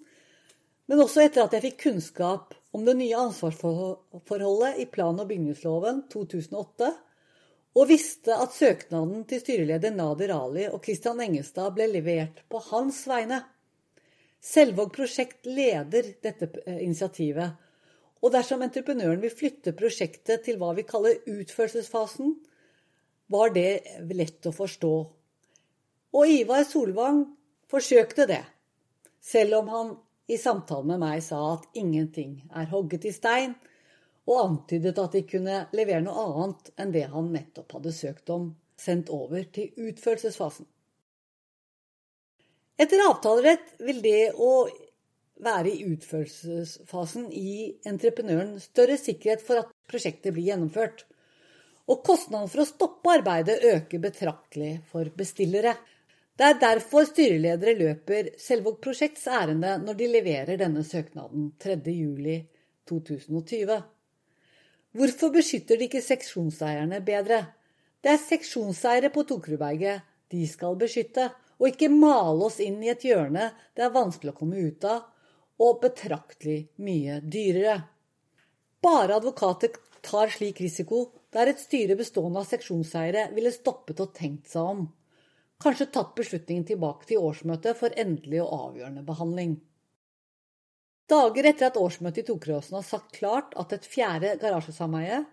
men 0.90 1.00
også 1.00 1.24
etter 1.24 1.46
at 1.46 1.54
jeg 1.56 1.64
fikk 1.64 1.80
kunnskap 1.86 2.54
om 2.74 2.84
det 2.84 2.96
nye 2.98 3.16
ansvarsforholdet 3.16 4.80
i 4.82 4.86
plan- 4.90 5.20
og 5.20 5.28
bygningsloven 5.30 6.04
2008, 6.12 6.90
og 7.74 7.88
visste 7.90 8.36
at 8.38 8.54
søknaden 8.54 9.24
til 9.26 9.40
styreleder 9.42 9.94
Nader 9.94 10.30
Ali 10.36 10.68
og 10.68 10.84
Christian 10.84 11.22
Engestad 11.24 11.74
ble 11.74 11.88
levert 11.90 12.44
på 12.50 12.60
hans 12.70 13.00
vegne. 13.10 13.40
Selvåg 14.44 14.92
prosjekt 14.94 15.48
leder 15.48 16.12
dette 16.22 16.50
eh, 16.66 16.82
initiativet, 16.84 17.56
og 18.24 18.32
dersom 18.32 18.62
entreprenøren 18.64 19.20
vil 19.20 19.32
flytte 19.32 19.74
prosjektet 19.76 20.44
til 20.46 20.60
hva 20.60 20.70
vi 20.76 20.86
kaller 20.88 21.18
utførelsesfasen, 21.28 22.36
var 23.32 23.52
det 23.56 24.04
lett 24.12 24.46
å 24.46 24.52
forstå. 24.54 24.94
Og 26.14 26.30
Ivar 26.30 26.64
Solvang 26.68 27.24
forsøkte 27.72 28.28
det, 28.30 28.42
selv 29.24 29.62
om 29.62 29.70
han 29.72 29.94
i 30.30 30.38
samtalen 30.40 30.94
med 30.94 31.02
meg 31.02 31.22
sa 31.24 31.40
at 31.54 31.66
ingenting 31.76 32.36
er 32.54 32.70
hogget 32.72 33.04
i 33.08 33.12
stein, 33.12 33.54
og 34.24 34.40
antydet 34.40 34.98
at 35.00 35.16
de 35.16 35.24
kunne 35.28 35.58
levere 35.76 36.04
noe 36.04 36.22
annet 36.24 36.70
enn 36.80 36.94
det 36.94 37.04
han 37.12 37.32
nettopp 37.34 37.76
hadde 37.76 37.92
søkt 37.92 38.32
om, 38.32 38.54
sendt 38.80 39.12
over 39.12 39.44
til 39.52 39.74
utførelsesfasen. 39.76 40.66
Etter 42.80 43.04
avtalerett 43.04 43.76
vil 43.86 44.00
det 44.02 44.32
å 44.34 44.66
være 45.44 45.70
i 45.70 45.84
utførelsesfasen 45.92 47.28
gi 47.30 47.74
entreprenøren 47.86 48.56
større 48.62 48.96
sikkerhet 48.98 49.44
for 49.44 49.62
at 49.62 49.72
prosjektet 49.90 50.34
blir 50.34 50.48
gjennomført. 50.50 51.04
Og 51.90 52.00
kostnaden 52.06 52.48
for 52.50 52.62
å 52.62 52.68
stoppe 52.68 53.12
arbeidet 53.18 53.60
øker 53.68 54.00
betraktelig 54.02 54.78
for 54.90 55.10
bestillere. 55.18 55.76
Det 56.34 56.42
er 56.42 56.56
derfor 56.58 57.04
styreledere 57.06 57.76
løper 57.78 58.32
Selvåg 58.42 58.80
Prosjekts 58.82 59.28
ærende 59.30 59.76
når 59.78 59.94
de 60.00 60.08
leverer 60.10 60.58
denne 60.58 60.82
søknaden 60.82 61.54
3.7.2020. 61.62 63.76
Hvorfor 64.98 65.30
beskytter 65.36 65.78
de 65.78 65.86
ikke 65.86 66.02
seksjonseierne 66.02 66.98
bedre? 67.06 67.38
Det 68.02 68.10
er 68.10 68.18
seksjonseiere 68.18 69.14
på 69.14 69.22
Tokerudberget 69.30 70.02
de 70.34 70.42
skal 70.50 70.74
beskytte, 70.80 71.28
og 71.62 71.70
ikke 71.70 71.86
male 71.92 72.48
oss 72.48 72.58
inn 72.58 72.82
i 72.82 72.90
et 72.90 73.04
hjørne 73.06 73.54
det 73.76 73.82
er 73.86 73.94
vanskelig 73.94 74.34
å 74.34 74.38
komme 74.40 74.58
ut 74.58 74.82
av, 74.90 75.06
og 75.62 75.78
betraktelig 75.84 76.66
mye 76.82 77.22
dyrere. 77.22 77.78
Bare 78.82 79.14
advokater 79.20 79.70
tar 80.02 80.34
slik 80.34 80.58
risiko 80.66 81.14
der 81.30 81.46
et 81.52 81.62
styre 81.62 81.94
bestående 81.94 82.42
av 82.42 82.50
seksjonseiere 82.50 83.30
ville 83.38 83.54
stoppet 83.54 84.02
og 84.02 84.10
tenkt 84.18 84.50
seg 84.50 84.74
om 84.74 84.82
kanskje 85.62 85.90
tatt 85.94 86.14
beslutningen 86.18 86.66
tilbake 86.68 87.08
til 87.08 87.22
årsmøtet 87.22 87.78
for 87.78 87.94
endelig 88.00 88.42
og 88.42 88.52
avgjørende 88.58 89.04
behandling. 89.06 89.54
Dager 91.10 91.50
etter 91.50 91.68
at 91.68 91.76
årsmøtet 91.76 92.22
i 92.22 92.26
Tokeråsen 92.30 92.78
har 92.78 92.86
sagt 92.86 93.16
klart 93.18 93.52
at 93.60 93.74
et 93.76 93.88
fjerde 93.88 94.36
garasjesameie 94.40 95.24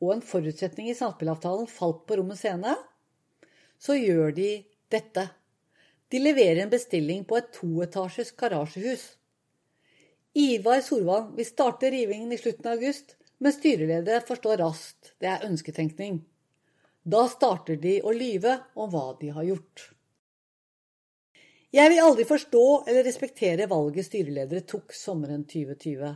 og 0.00 0.14
en 0.14 0.24
forutsetning 0.24 0.88
i 0.90 0.96
samspillavtalen 0.98 1.68
falt 1.70 2.02
på 2.08 2.18
Rommet 2.18 2.40
scene, 2.40 2.74
så 3.80 3.94
gjør 3.96 4.34
de 4.36 4.50
dette. 4.92 5.28
De 6.10 6.18
leverer 6.18 6.64
en 6.64 6.72
bestilling 6.72 7.22
på 7.28 7.38
et 7.38 7.52
toetasjes 7.54 8.32
garasjehus. 8.40 9.04
Ivar 10.34 10.82
Solvang 10.82 11.30
vil 11.36 11.46
starte 11.46 11.90
rivingen 11.92 12.32
i 12.34 12.38
slutten 12.40 12.66
av 12.66 12.78
august, 12.78 13.16
men 13.38 13.54
styreleder 13.54 14.26
forstår 14.26 14.60
raskt 14.62 15.14
det 15.22 15.30
er 15.30 15.46
ønsketenkning. 15.46 16.20
Da 17.10 17.24
starter 17.26 17.78
de 17.80 17.96
å 18.06 18.12
lyve 18.14 18.52
om 18.78 18.90
hva 18.92 19.16
de 19.18 19.32
har 19.34 19.46
gjort. 19.48 19.86
Jeg 21.74 21.90
vil 21.90 22.02
aldri 22.02 22.26
forstå 22.28 22.64
eller 22.90 23.06
respektere 23.06 23.66
valget 23.70 24.06
styreledere 24.06 24.66
tok 24.68 24.94
sommeren 24.94 25.42
2020, 25.48 26.12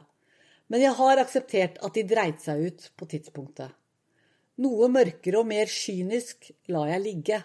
men 0.70 0.84
jeg 0.84 0.94
har 0.98 1.22
akseptert 1.22 1.80
at 1.86 1.96
de 1.96 2.04
dreit 2.10 2.42
seg 2.42 2.62
ut 2.68 2.86
på 2.98 3.08
tidspunktet. 3.10 3.74
Noe 4.62 4.90
mørkere 4.92 5.40
og 5.40 5.48
mer 5.50 5.70
kynisk 5.70 6.52
lar 6.70 6.92
jeg 6.92 7.02
ligge, 7.02 7.40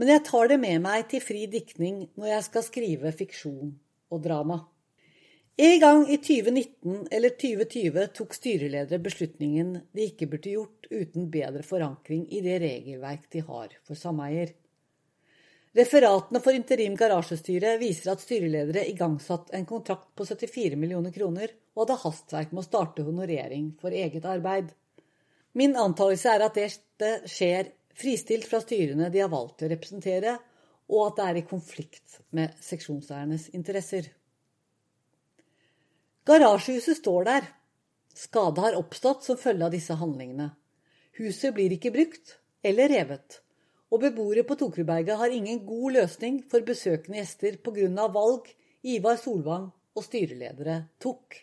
men 0.00 0.12
jeg 0.14 0.24
tar 0.28 0.48
det 0.48 0.60
med 0.62 0.84
meg 0.84 1.08
til 1.10 1.24
fri 1.24 1.44
diktning 1.52 2.06
når 2.14 2.32
jeg 2.32 2.48
skal 2.48 2.64
skrive 2.64 3.12
fiksjon 3.18 3.74
og 4.14 4.24
drama. 4.24 4.62
En 5.60 5.80
gang 5.80 6.04
i 6.08 6.16
2019 6.16 7.08
eller 7.10 7.32
2020 7.34 8.04
tok 8.14 8.34
styreledere 8.36 9.02
beslutningen 9.02 9.72
de 9.90 10.04
ikke 10.06 10.28
burde 10.30 10.52
gjort 10.52 10.86
uten 10.86 11.24
bedre 11.32 11.64
forankring 11.66 12.28
i 12.30 12.38
det 12.44 12.60
regelverk 12.62 13.24
de 13.32 13.42
har 13.42 13.72
for 13.82 13.98
sameier. 13.98 14.52
Referatene 15.74 16.38
for 16.44 16.54
interim 16.54 16.94
garasjestyre 17.00 17.72
viser 17.80 18.12
at 18.12 18.22
styreledere 18.22 18.84
igangsatt 18.92 19.50
en 19.58 19.66
kontrakt 19.66 20.12
på 20.14 20.28
74 20.28 20.78
millioner 20.78 21.16
kroner 21.16 21.50
og 21.74 21.82
hadde 21.82 21.98
hastverk 22.04 22.54
med 22.54 22.62
å 22.62 22.68
starte 22.68 23.08
honorering 23.08 23.72
for 23.82 23.90
eget 23.90 24.30
arbeid. 24.30 24.70
Min 25.58 25.74
antakelse 25.74 26.36
er 26.36 26.46
at 26.46 26.62
det 27.02 27.10
skjer 27.26 27.72
fristilt 27.98 28.46
fra 28.46 28.62
styrene 28.62 29.10
de 29.10 29.26
har 29.26 29.34
valgt 29.34 29.66
å 29.66 29.72
representere, 29.74 30.38
og 30.86 31.02
at 31.08 31.18
det 31.18 31.26
er 31.26 31.42
i 31.42 31.46
konflikt 31.50 32.20
med 32.30 32.54
seksjonseiernes 32.62 33.50
interesser. 33.58 34.06
Garasjehuset 36.28 36.98
står 36.98 37.24
der. 37.24 37.44
Skade 38.12 38.60
har 38.60 38.74
oppstått 38.76 39.24
som 39.24 39.38
følge 39.40 39.64
av 39.64 39.72
disse 39.72 39.94
handlingene. 39.96 40.50
Huset 41.16 41.54
blir 41.56 41.72
ikke 41.72 41.92
brukt 41.94 42.34
eller 42.60 42.90
revet, 42.92 43.38
og 43.88 44.02
beboere 44.02 44.44
på 44.44 44.58
Tokerudberget 44.60 45.16
har 45.16 45.32
ingen 45.32 45.62
god 45.64 45.94
løsning 45.96 46.42
for 46.50 46.66
besøkende 46.66 47.16
gjester 47.22 47.56
pga. 47.64 48.08
valg 48.12 48.52
Ivar 48.84 49.16
Solvang 49.16 49.70
og 49.96 50.04
styreledere 50.04 50.76
tok. 51.00 51.38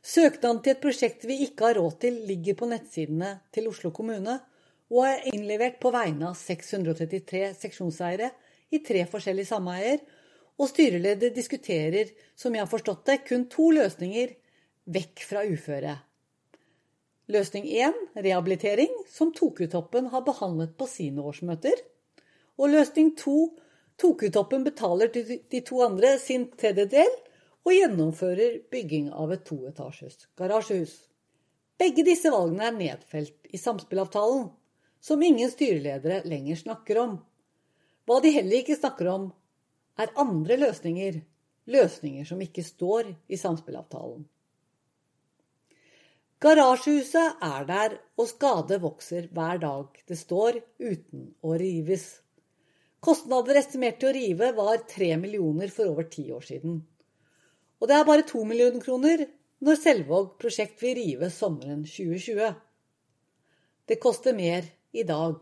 Søknaden 0.00 0.62
til 0.64 0.72
et 0.72 0.80
prosjekt 0.80 1.28
vi 1.28 1.42
ikke 1.44 1.68
har 1.68 1.78
råd 1.82 2.00
til, 2.00 2.24
ligger 2.24 2.56
på 2.56 2.70
nettsidene 2.72 3.40
til 3.52 3.68
Oslo 3.68 3.92
kommune 3.92 4.40
og 4.88 5.04
er 5.04 5.28
innlevert 5.34 5.76
på 5.84 5.92
vegne 5.92 6.32
av 6.32 6.40
633 6.40 7.52
seksjonseiere 7.60 8.32
i 8.72 8.80
tre 8.80 9.04
forskjellige 9.04 9.52
sameier 9.52 10.00
og 10.60 10.70
styreleder 10.70 11.34
diskuterer, 11.34 12.10
som 12.38 12.54
jeg 12.54 12.62
har 12.62 12.70
forstått 12.70 13.04
det, 13.08 13.22
kun 13.28 13.46
to 13.50 13.70
løsninger 13.74 14.34
vekk 14.94 15.24
fra 15.26 15.42
uføre. 15.48 15.96
Løsning 17.32 17.64
én 17.64 17.96
rehabilitering, 18.14 18.92
som 19.08 19.32
Tokutoppen 19.32 20.10
har 20.12 20.24
behandlet 20.26 20.76
på 20.76 20.86
sine 20.86 21.24
årsmøter. 21.24 21.78
Og 22.60 22.70
løsning 22.70 23.14
to 23.18 23.54
Tokutoppen 23.98 24.64
betaler 24.66 25.10
til 25.14 25.38
de 25.50 25.60
to 25.64 25.80
andre 25.86 26.16
sin 26.18 26.48
tredjedel 26.58 27.10
og 27.64 27.72
gjennomfører 27.72 28.58
bygging 28.70 29.08
av 29.14 29.32
et 29.32 29.44
toetasjes 29.48 30.26
garasjehus. 30.38 30.94
Begge 31.80 32.04
disse 32.06 32.30
valgene 32.30 32.68
er 32.68 32.76
nedfelt 32.76 33.48
i 33.54 33.58
samspillavtalen, 33.58 34.50
som 35.00 35.22
ingen 35.22 35.50
styreledere 35.50 36.22
lenger 36.28 36.60
snakker 36.60 37.00
om. 37.00 37.16
Hva 38.04 38.20
de 38.20 38.34
heller 38.34 38.60
ikke 38.60 38.76
snakker 38.76 39.08
om, 39.14 39.30
er 40.00 40.14
andre 40.20 40.58
løsninger, 40.60 41.20
løsninger 41.70 42.26
som 42.28 42.40
ikke 42.42 42.64
står 42.66 43.12
i 43.28 43.38
samspillavtalen. 43.40 44.24
Garasjehuset 46.44 47.38
er 47.40 47.64
der, 47.68 47.94
og 48.20 48.28
skade 48.28 48.76
vokser 48.82 49.30
hver 49.32 49.60
dag 49.62 50.02
det 50.08 50.18
står, 50.18 50.58
uten 50.82 51.30
å 51.40 51.54
rives. 51.60 52.04
Kostnader 53.04 53.60
estimert 53.60 53.96
til 54.00 54.10
å 54.10 54.16
rive 54.16 54.50
var 54.56 54.82
tre 54.90 55.14
millioner 55.20 55.72
for 55.72 55.92
over 55.92 56.08
ti 56.10 56.26
år 56.34 56.44
siden. 56.44 56.82
Og 57.80 57.88
det 57.88 57.96
er 57.96 58.06
bare 58.08 58.26
to 58.28 58.44
millioner 58.48 58.82
kroner 58.84 59.24
når 59.64 59.80
Selvåg 59.80 60.34
prosjekt 60.40 60.82
vil 60.84 60.98
rive 60.98 61.30
sommeren 61.32 61.86
2020. 61.88 62.54
Det 63.88 64.00
koster 64.00 64.36
mer 64.36 64.68
i 64.92 65.04
dag. 65.08 65.40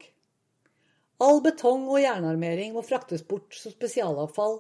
All 1.23 1.41
betong 1.45 1.87
og 1.87 2.03
jernarmering 2.03 2.75
må 2.75 2.83
fraktes 2.87 3.23
bort 3.27 3.55
som 3.55 3.75
spesialavfall, 3.75 4.59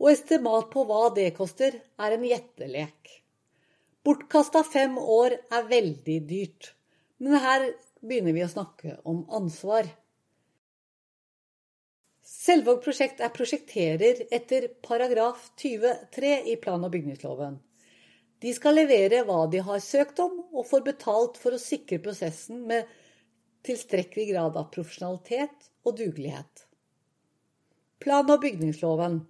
og 0.00 0.08
estimat 0.08 0.70
på 0.72 0.86
hva 0.88 1.10
det 1.12 1.28
koster, 1.36 1.76
er 2.00 2.16
en 2.16 2.24
gjettelek. 2.24 3.16
Bortkasta 4.06 4.62
fem 4.64 4.96
år 4.96 5.36
er 5.52 5.66
veldig 5.68 6.20
dyrt, 6.28 6.70
men 7.20 7.36
her 7.42 7.66
begynner 8.00 8.32
vi 8.32 8.46
å 8.46 8.52
snakke 8.52 8.96
om 9.04 9.26
ansvar. 9.36 9.90
Selvåg 12.24 12.80
prosjekt 12.84 13.20
er 13.20 13.34
prosjekterer 13.34 14.22
etter 14.32 14.70
paragraf 14.86 15.50
23 15.60 16.32
i 16.48 16.56
plan- 16.62 16.86
og 16.86 16.94
bygningsloven. 16.94 17.58
De 18.40 18.54
skal 18.56 18.78
levere 18.78 19.20
hva 19.28 19.42
de 19.52 19.60
har 19.66 19.82
søkt 19.84 20.22
om, 20.24 20.38
og 20.56 20.64
får 20.70 20.86
betalt 20.86 21.36
for 21.42 21.52
å 21.52 21.60
sikre 21.60 22.00
prosessen 22.00 22.62
med 22.70 22.88
tilstrekkelig 23.66 24.26
grad 24.32 24.56
av 24.56 24.70
profesjonalitet 24.74 25.70
og 25.84 25.96
dugelighet. 25.98 26.66
Plan- 28.00 28.30
og 28.32 28.40
bygningsloven, 28.42 29.20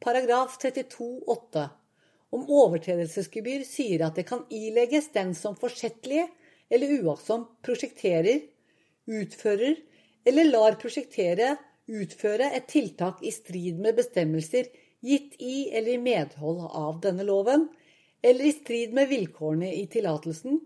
paragraf 0.00 0.58
32-8, 0.62 1.66
om 2.30 2.44
overtredelsesgebyr 2.46 3.64
sier 3.66 4.06
at 4.06 4.18
det 4.20 4.28
kan 4.28 4.44
ilegges 4.54 5.10
den 5.14 5.34
som 5.34 5.56
forsettlig 5.58 6.22
eller 6.70 6.94
uaktsomt 7.00 7.56
prosjekterer, 7.66 8.44
utfører 9.10 9.74
eller 10.28 10.46
lar 10.52 10.78
prosjektere 10.78 11.56
utføre 11.90 12.50
et 12.54 12.68
tiltak 12.70 13.22
i 13.26 13.32
strid 13.34 13.80
med 13.82 13.96
bestemmelser 13.98 14.68
gitt 15.04 15.36
i 15.42 15.70
eller 15.72 15.96
i 15.96 16.02
medhold 16.02 16.62
av 16.68 17.00
denne 17.02 17.24
loven, 17.26 17.68
eller 18.22 18.46
i 18.46 18.52
strid 18.52 18.92
med 18.94 19.08
vilkårene 19.10 19.72
i 19.74 19.86
tillatelsen, 19.90 20.60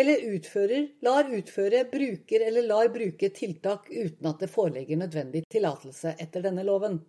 eller 0.00 0.24
utfører, 0.34 0.88
lar 1.04 1.30
utføre, 1.30 1.84
bruker 1.92 2.44
eller 2.46 2.66
lar 2.66 2.90
bruke 2.92 3.30
tiltak 3.36 3.88
uten 3.90 4.28
at 4.30 4.42
det 4.42 4.50
foreligger 4.52 5.00
nødvendig 5.00 5.44
tillatelse 5.52 6.14
etter 6.18 6.44
denne 6.46 6.64
loven. 6.66 7.00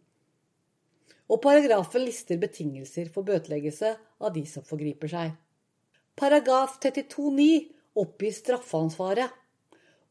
Og 1.32 1.40
paragrafen 1.44 2.04
lister 2.04 2.40
betingelser 2.42 3.12
for 3.14 3.28
bøteleggelse 3.28 3.94
av 4.20 4.34
de 4.36 4.44
som 4.50 4.66
forgriper 4.68 5.12
seg. 5.12 5.38
Paragraf 6.20 6.76
32-9 6.84 7.48
oppgir 8.02 8.36
straffansvaret, 8.36 9.32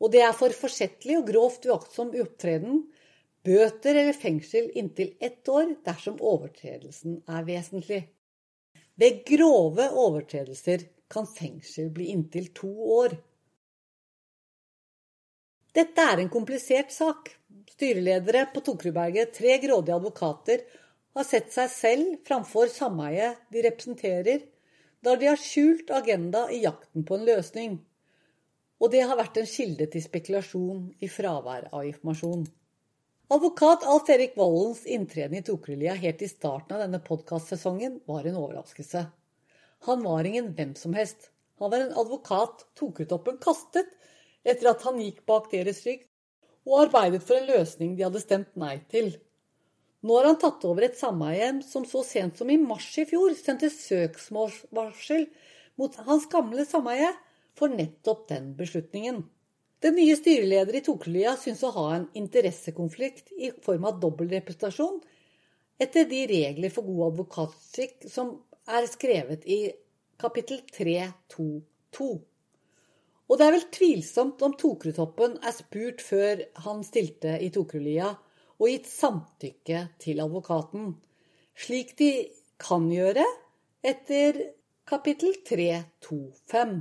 og 0.01 0.15
det 0.15 0.23
er 0.25 0.33
for 0.37 0.55
forsettlig 0.57 1.19
og 1.21 1.29
grovt 1.29 1.69
uaktsom 1.69 2.15
opptreden 2.23 2.87
bøter 3.45 3.97
eller 3.97 4.17
fengsel 4.17 4.71
inntil 4.77 5.15
ett 5.21 5.49
år 5.49 5.75
dersom 5.85 6.17
overtredelsen 6.21 7.21
er 7.29 7.45
vesentlig. 7.49 8.01
Ved 9.01 9.23
grove 9.29 9.87
overtredelser 9.97 10.85
kan 11.11 11.27
fengsel 11.27 11.91
bli 11.95 12.11
inntil 12.15 12.49
to 12.55 12.71
år. 13.01 13.17
Dette 15.75 16.05
er 16.13 16.23
en 16.23 16.31
komplisert 16.33 16.91
sak. 16.95 17.31
Styreledere 17.71 18.47
på 18.55 18.63
Tokerudberget, 18.67 19.35
tre 19.35 19.59
grådige 19.63 19.97
advokater, 19.97 20.65
har 21.15 21.27
sett 21.27 21.53
seg 21.55 21.71
selv 21.73 22.17
framfor 22.27 22.71
sameiet 22.71 23.39
de 23.51 23.63
representerer, 23.67 24.43
da 25.03 25.15
de 25.17 25.31
har 25.31 25.41
skjult 25.41 25.91
agenda 25.95 26.45
i 26.53 26.63
jakten 26.65 27.07
på 27.07 27.17
en 27.17 27.27
løsning. 27.27 27.79
Og 28.81 28.93
det 28.93 29.03
har 29.07 29.19
vært 29.19 29.39
en 29.41 29.49
kilde 29.49 29.87
til 29.93 30.05
spekulasjon 30.05 30.85
i 31.01 31.09
fravær 31.11 31.69
av 31.71 31.87
informasjon. 31.89 32.47
Advokat 33.31 33.85
Alf 33.87 34.09
Erik 34.11 34.35
Vollens 34.39 34.83
inntreden 34.91 35.39
i 35.39 35.45
Tokerudlia 35.47 35.95
helt 35.95 36.23
i 36.23 36.29
starten 36.29 36.75
av 36.75 36.83
denne 36.83 36.99
podkastsesongen 37.05 38.01
var 38.11 38.27
en 38.27 38.39
overraskelse. 38.41 39.05
Han 39.89 40.05
var 40.05 40.27
ingen 40.29 40.53
hvem 40.57 40.75
som 40.77 40.95
helst. 40.95 41.31
Han 41.61 41.73
var 41.73 41.85
en 41.85 41.97
advokat 41.97 42.67
Tokerudtoppen 42.79 43.41
kastet 43.43 43.89
etter 44.45 44.71
at 44.73 44.85
han 44.87 45.01
gikk 45.01 45.25
bak 45.29 45.51
deres 45.53 45.83
rygg 45.87 46.07
og 46.69 46.87
arbeidet 46.87 47.23
for 47.25 47.41
en 47.41 47.49
løsning 47.49 47.97
de 47.97 48.05
hadde 48.07 48.23
stemt 48.23 48.53
nei 48.61 48.79
til. 48.93 49.15
Nå 50.01 50.17
har 50.17 50.31
han 50.31 50.39
tatt 50.41 50.65
over 50.65 50.87
et 50.87 50.97
sameie 50.97 51.51
som 51.67 51.85
så 51.89 52.01
sent 52.07 52.41
som 52.41 52.49
i 52.53 52.61
mars 52.61 52.89
i 53.01 53.05
fjor 53.09 53.35
sendte 53.37 53.69
søksmålsvarsel 53.73 55.27
mot 55.81 55.97
hans 56.07 56.27
gamle 56.33 56.65
sameie 56.69 57.11
for 57.57 57.73
nettopp 57.73 58.27
den 58.31 58.55
beslutningen. 58.57 59.23
Den 59.81 59.97
nye 59.97 60.17
styreleder 60.17 60.77
i 60.77 60.85
Tokelia 60.85 61.35
syns 61.41 61.63
å 61.65 61.73
ha 61.77 61.87
en 61.97 62.09
interessekonflikt 62.17 63.33
i 63.37 63.53
form 63.65 63.87
av 63.89 64.01
dobbeltrepresentasjon 64.01 65.01
etter 65.81 66.09
de 66.09 66.27
regler 66.29 66.73
for 66.73 66.85
god 66.89 67.07
advokatskikk 67.15 68.09
som 68.13 68.35
er 68.69 68.89
skrevet 68.91 69.47
i 69.47 69.61
kapittel 70.21 70.61
3.2.2. 70.75 72.11
Og 73.31 73.39
det 73.39 73.47
er 73.47 73.55
vel 73.55 73.69
tvilsomt 73.73 74.43
om 74.43 74.57
Tokrutoppen 74.59 75.39
er 75.47 75.55
spurt 75.55 76.03
før 76.03 76.43
han 76.65 76.83
stilte 76.85 77.37
i 77.39 77.53
Tokrulia, 77.55 78.11
og 78.61 78.69
gitt 78.69 78.91
samtykke 78.91 79.85
til 80.03 80.21
advokaten, 80.21 80.91
slik 81.57 81.95
de 82.01 82.11
kan 82.61 82.91
gjøre 82.93 83.25
etter 83.87 84.41
kapittel 84.91 85.39
3.2.5. 85.47 86.75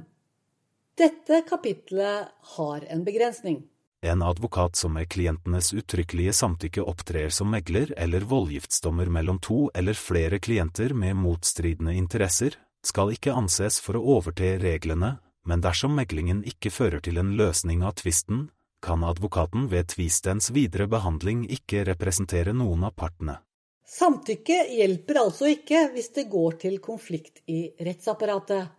Dette 1.00 1.44
kapitlet 1.48 2.34
har 2.58 2.88
en 2.92 3.06
begrensning. 3.08 3.62
En 4.02 4.22
advokat 4.22 4.76
som 4.76 4.94
med 4.94 5.10
klientenes 5.10 5.74
uttrykkelige 5.74 6.34
samtykke 6.34 6.84
opptrer 6.88 7.30
som 7.30 7.50
megler 7.52 7.92
eller 7.98 8.24
voldgiftsdommer 8.24 9.10
mellom 9.12 9.40
to 9.44 9.68
eller 9.76 9.94
flere 9.94 10.40
klienter 10.40 10.94
med 10.94 11.18
motstridende 11.20 11.94
interesser, 11.94 12.56
skal 12.88 13.12
ikke 13.12 13.36
anses 13.36 13.82
for 13.84 14.00
å 14.00 14.06
overtre 14.16 14.54
reglene, 14.62 15.18
men 15.44 15.60
dersom 15.60 15.98
meglingen 16.00 16.46
ikke 16.48 16.72
fører 16.72 17.04
til 17.04 17.20
en 17.20 17.34
løsning 17.36 17.84
av 17.84 17.98
tvisten, 18.00 18.48
kan 18.80 19.04
advokaten 19.04 19.68
ved 19.68 19.90
tvistens 19.92 20.48
videre 20.56 20.88
behandling 20.88 21.44
ikke 21.52 21.84
representere 21.90 22.54
noen 22.56 22.86
av 22.88 22.96
partene. 22.96 23.42
Samtykke 23.84 24.62
hjelper 24.78 25.20
altså 25.26 25.50
ikke 25.52 25.90
hvis 25.92 26.14
det 26.16 26.30
går 26.32 26.56
til 26.62 26.80
konflikt 26.80 27.42
i 27.52 27.66
rettsapparatet. 27.84 28.70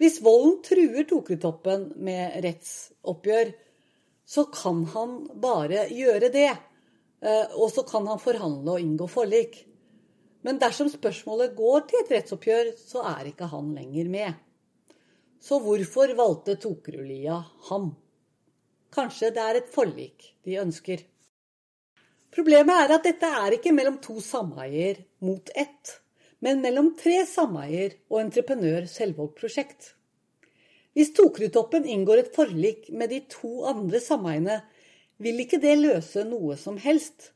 Hvis 0.00 0.22
volden 0.24 0.56
truer 0.64 1.04
Tokretoppen 1.10 1.90
med 2.00 2.40
rettsoppgjør, 2.46 3.52
så 4.26 4.46
kan 4.52 4.84
han 4.94 5.16
bare 5.40 5.86
gjøre 5.92 6.30
det. 6.32 6.50
Eh, 7.24 7.54
og 7.56 7.70
så 7.72 7.84
kan 7.88 8.06
han 8.08 8.20
forhandle 8.22 8.76
og 8.76 8.84
inngå 8.84 9.08
forlik. 9.10 9.62
Men 10.44 10.60
dersom 10.60 10.90
spørsmålet 10.92 11.56
går 11.56 11.86
til 11.88 12.02
et 12.02 12.12
rettsoppgjør, 12.16 12.72
så 12.76 13.04
er 13.14 13.30
ikke 13.30 13.48
han 13.52 13.72
lenger 13.76 14.10
med. 14.12 14.40
Så 15.40 15.60
hvorfor 15.60 16.12
valgte 16.16 16.56
Tokerudlia 16.60 17.40
ham? 17.70 17.90
Kanskje 18.94 19.32
det 19.34 19.42
er 19.42 19.60
et 19.60 19.72
forlik 19.72 20.30
de 20.44 20.60
ønsker. 20.60 21.02
Problemet 22.34 22.86
er 22.86 22.96
at 22.96 23.04
dette 23.06 23.28
er 23.44 23.56
ikke 23.56 23.72
mellom 23.74 24.00
to 24.02 24.18
sameier 24.22 25.04
mot 25.24 25.52
ett 25.54 25.98
men 26.44 26.60
mellom 26.60 26.90
tre 27.00 27.22
sameier 27.24 27.94
og 28.12 28.18
entreprenør 28.20 28.84
Selvåg 28.90 29.32
prosjekt. 29.38 29.93
Hvis 30.94 31.10
Tokerudtoppen 31.16 31.86
inngår 31.90 32.22
et 32.22 32.34
forlik 32.34 32.86
med 32.94 33.10
de 33.10 33.20
to 33.30 33.64
andre 33.66 33.98
sameiene, 34.02 34.60
vil 35.18 35.40
ikke 35.42 35.58
det 35.62 35.74
løse 35.78 36.22
noe 36.26 36.56
som 36.58 36.78
helst, 36.78 37.32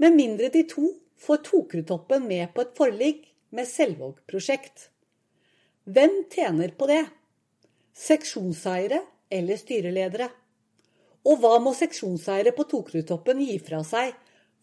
med 0.00 0.16
mindre 0.16 0.48
de 0.52 0.62
to 0.68 0.88
får 1.20 1.42
Tokerudtoppen 1.44 2.26
med 2.28 2.52
på 2.54 2.64
et 2.64 2.74
forlik 2.76 3.26
med 3.56 3.68
Selvåg 3.68 4.20
prosjekt. 4.28 4.88
Hvem 5.84 6.22
tjener 6.32 6.72
på 6.76 6.88
det? 6.90 7.04
Seksjonseiere 7.96 9.02
eller 9.32 9.60
styreledere? 9.60 10.28
Og 11.26 11.40
hva 11.42 11.56
må 11.62 11.72
seksjonseiere 11.76 12.52
på 12.56 12.66
Tokerudtoppen 12.70 13.40
gi 13.44 13.58
fra 13.62 13.82
seg 13.86 14.12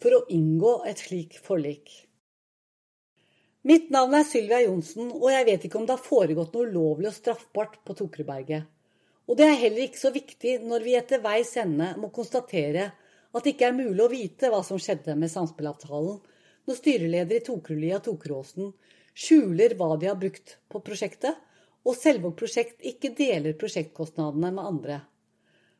for 0.02 0.17
å 0.17 0.26
inngå 0.34 0.80
et 0.89 1.02
slik 1.06 1.38
forlik? 1.41 1.91
Mitt 3.63 3.86
navn 3.95 4.12
er 4.17 4.26
Sylvia 4.28 4.58
Johnsen, 4.65 5.08
og 5.15 5.30
jeg 5.32 5.45
vet 5.47 5.65
ikke 5.65 5.78
om 5.80 5.86
det 5.88 5.95
har 5.95 6.04
foregått 6.04 6.52
noe 6.52 6.67
ulovlig 6.67 7.08
og 7.08 7.13
straffbart 7.15 7.78
på 7.88 7.93
Tokreberget. 7.95 8.65
Og 9.23 9.39
det 9.39 9.45
er 9.47 9.62
heller 9.62 9.86
ikke 9.86 10.02
så 10.02 10.12
viktig 10.12 10.58
når 10.67 10.84
vi 10.84 10.97
etter 10.99 11.23
veis 11.23 11.54
ende 11.62 11.93
må 11.95 12.10
konstatere 12.12 12.89
at 13.32 13.39
det 13.45 13.54
ikke 13.54 13.69
er 13.69 13.78
mulig 13.78 14.04
å 14.04 14.10
vite 14.12 14.52
hva 14.52 14.60
som 14.67 14.82
skjedde 14.84 15.15
med 15.15 15.32
samspillavtalen, 15.32 16.19
når 16.67 16.80
styreleder 16.82 17.39
i 17.39 17.45
Tokerudlia 17.47 18.02
Tokeråsen 18.04 18.76
skjuler 19.15 19.78
hva 19.80 19.93
de 19.95 20.12
har 20.12 20.19
brukt 20.19 20.58
på 20.67 20.84
prosjektet, 20.84 21.39
og 21.88 21.95
Selvåg 21.95 22.36
prosjekt 22.43 22.84
ikke 22.84 23.15
deler 23.15 23.56
prosjektkostnadene 23.56 24.52
med 24.60 24.71
andre. 24.73 25.02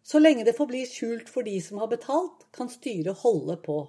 Så 0.08 0.24
lenge 0.24 0.48
det 0.48 0.56
forblir 0.56 0.88
skjult 0.88 1.28
for 1.28 1.44
de 1.44 1.60
som 1.60 1.84
har 1.84 1.92
betalt, 1.92 2.48
kan 2.56 2.72
styret 2.72 3.28
holde 3.28 3.60
på. 3.68 3.82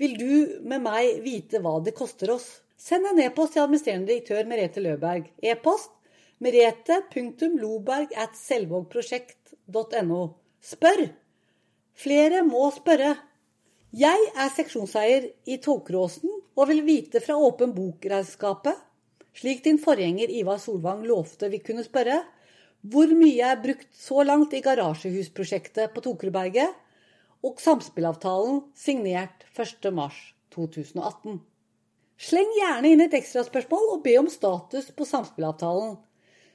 Vil 0.00 0.16
du 0.16 0.60
med 0.64 0.88
meg 0.88 1.20
vite 1.20 1.60
hva 1.60 1.82
det 1.84 1.92
koster 1.96 2.32
oss? 2.32 2.63
Send 2.76 3.06
en 3.06 3.20
e-post 3.24 3.54
til 3.54 3.64
administrerende 3.64 4.10
direktør 4.10 4.48
Merete 4.48 4.82
Løberg. 4.82 5.30
E-post 5.42 5.94
merete.loberg 6.42 8.10
Spør! 10.64 11.02
Flere 11.94 12.42
må 12.42 12.64
spørre. 12.74 13.14
Jeg 13.94 14.30
er 14.34 14.50
seksjonseier 14.50 15.28
i 15.46 15.60
Tåkeråsen 15.62 16.32
og 16.58 16.68
vil 16.70 16.82
vite 16.86 17.20
fra 17.22 17.36
Åpen 17.38 17.70
bok-regnskapet, 17.76 18.74
slik 19.34 19.62
din 19.64 19.78
forgjenger 19.82 20.32
Ivar 20.34 20.58
Solvang 20.62 21.04
lovte 21.06 21.50
vi 21.52 21.62
kunne 21.62 21.84
spørre, 21.86 22.24
hvor 22.82 23.14
mye 23.14 23.52
er 23.52 23.62
brukt 23.62 23.88
så 23.94 24.26
langt 24.26 24.52
i 24.52 24.62
garasjehusprosjektet 24.64 25.94
på 25.94 26.02
Tokerudberget 26.04 26.74
og 27.46 27.62
samspillavtalen 27.62 28.64
signert 28.76 29.46
1.3.2018. 29.54 31.38
Sleng 32.24 32.48
gjerne 32.56 32.88
inn 32.88 33.04
et 33.04 33.14
ekstraspørsmål 33.18 33.90
og 33.98 34.02
be 34.06 34.14
om 34.16 34.28
status 34.32 34.86
på 34.96 35.04
samspillavtalen. 35.04 35.98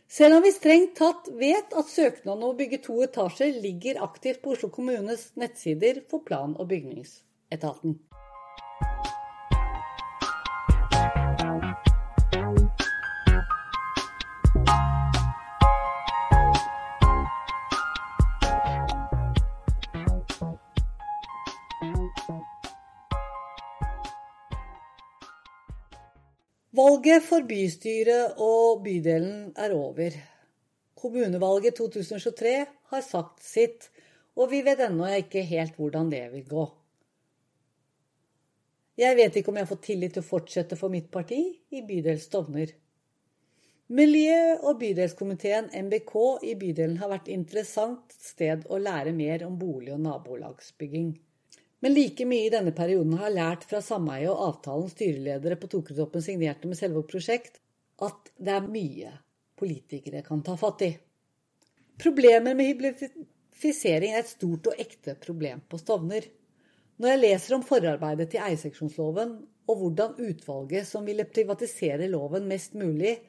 Selv 0.09 0.39
om 0.39 0.41
vi 0.41 0.49
strengt 0.55 0.95
tatt 0.97 1.27
vet 1.37 1.75
at 1.77 1.91
søknaden 1.91 2.41
om 2.41 2.55
å 2.55 2.57
bygge 2.57 2.79
to 2.87 2.95
etasjer 3.05 3.59
ligger 3.61 3.99
aktivt 4.01 4.41
på 4.41 4.55
Oslo 4.55 4.71
kommunes 4.73 5.27
nettsider 5.37 6.01
for 6.09 6.25
plan- 6.25 6.55
og 6.57 6.71
bygningsetaten. 6.71 7.99
Valget 26.89 27.21
for 27.21 27.43
bystyret 27.45 28.39
og 28.41 28.79
bydelen 28.81 29.51
er 29.61 29.73
over. 29.75 30.15
Kommunevalget 30.97 31.75
2023 31.77 32.53
har 32.89 33.03
sagt 33.05 33.43
sitt, 33.45 33.91
og 34.33 34.49
vi 34.49 34.63
vet 34.65 34.81
ennå 34.81 35.05
ikke 35.19 35.43
helt 35.45 35.77
hvordan 35.77 36.09
det 36.09 36.23
vil 36.31 36.47
gå. 36.49 36.63
Jeg 38.97 39.19
vet 39.19 39.37
ikke 39.37 39.53
om 39.53 39.61
jeg 39.61 39.69
får 39.69 39.81
tillit 39.85 40.17
til 40.17 40.25
å 40.25 40.29
fortsette 40.31 40.79
for 40.79 40.89
mitt 40.89 41.11
parti 41.13 41.43
i 41.69 41.83
bydel 41.85 42.17
Stovner. 42.23 42.73
Miljø- 43.93 44.57
og 44.63 44.81
bydelskomiteen 44.81 45.69
MBK 45.85 46.15
i 46.41 46.57
bydelen 46.57 46.97
har 47.03 47.13
vært 47.13 47.29
interessant 47.29 48.17
sted 48.17 48.65
å 48.65 48.81
lære 48.81 49.13
mer 49.13 49.45
om 49.45 49.61
bolig- 49.61 49.93
og 49.93 50.01
nabolagsbygging. 50.07 51.13
Men 51.79 51.95
like 51.95 52.25
mye 52.27 52.47
i 52.47 52.51
denne 52.51 52.73
perioden 52.75 53.15
har 53.15 53.29
jeg 53.29 53.37
lært 53.37 53.65
fra 53.69 53.79
sameiet 53.83 54.31
og 54.33 54.41
avtalen 54.49 54.91
styreledere 54.91 55.55
på 55.59 55.69
Tokertoppen 55.71 56.23
signerte 56.23 56.67
med 56.67 56.79
selve 56.79 57.05
prosjekt, 57.07 57.61
at 58.03 58.31
det 58.35 58.55
er 58.55 58.67
mye 58.67 59.13
politikere 59.59 60.23
kan 60.25 60.43
ta 60.43 60.55
fatt 60.59 60.83
i. 60.87 60.91
Problemer 61.99 62.55
med 62.55 62.69
hyblifisering 62.71 64.15
er 64.15 64.23
et 64.23 64.31
stort 64.31 64.69
og 64.71 64.79
ekte 64.79 65.15
problem 65.19 65.63
på 65.67 65.79
Stovner. 65.79 66.27
Når 66.99 67.13
jeg 67.13 67.21
leser 67.23 67.55
om 67.55 67.63
forarbeidet 67.63 68.29
til 68.33 68.43
eierseksjonsloven, 68.43 69.33
og 69.69 69.81
hvordan 69.81 70.15
utvalget 70.19 70.87
som 70.87 71.05
ville 71.07 71.27
privatisere 71.29 72.07
loven 72.11 72.47
mest 72.49 72.75
mulig, 72.79 73.19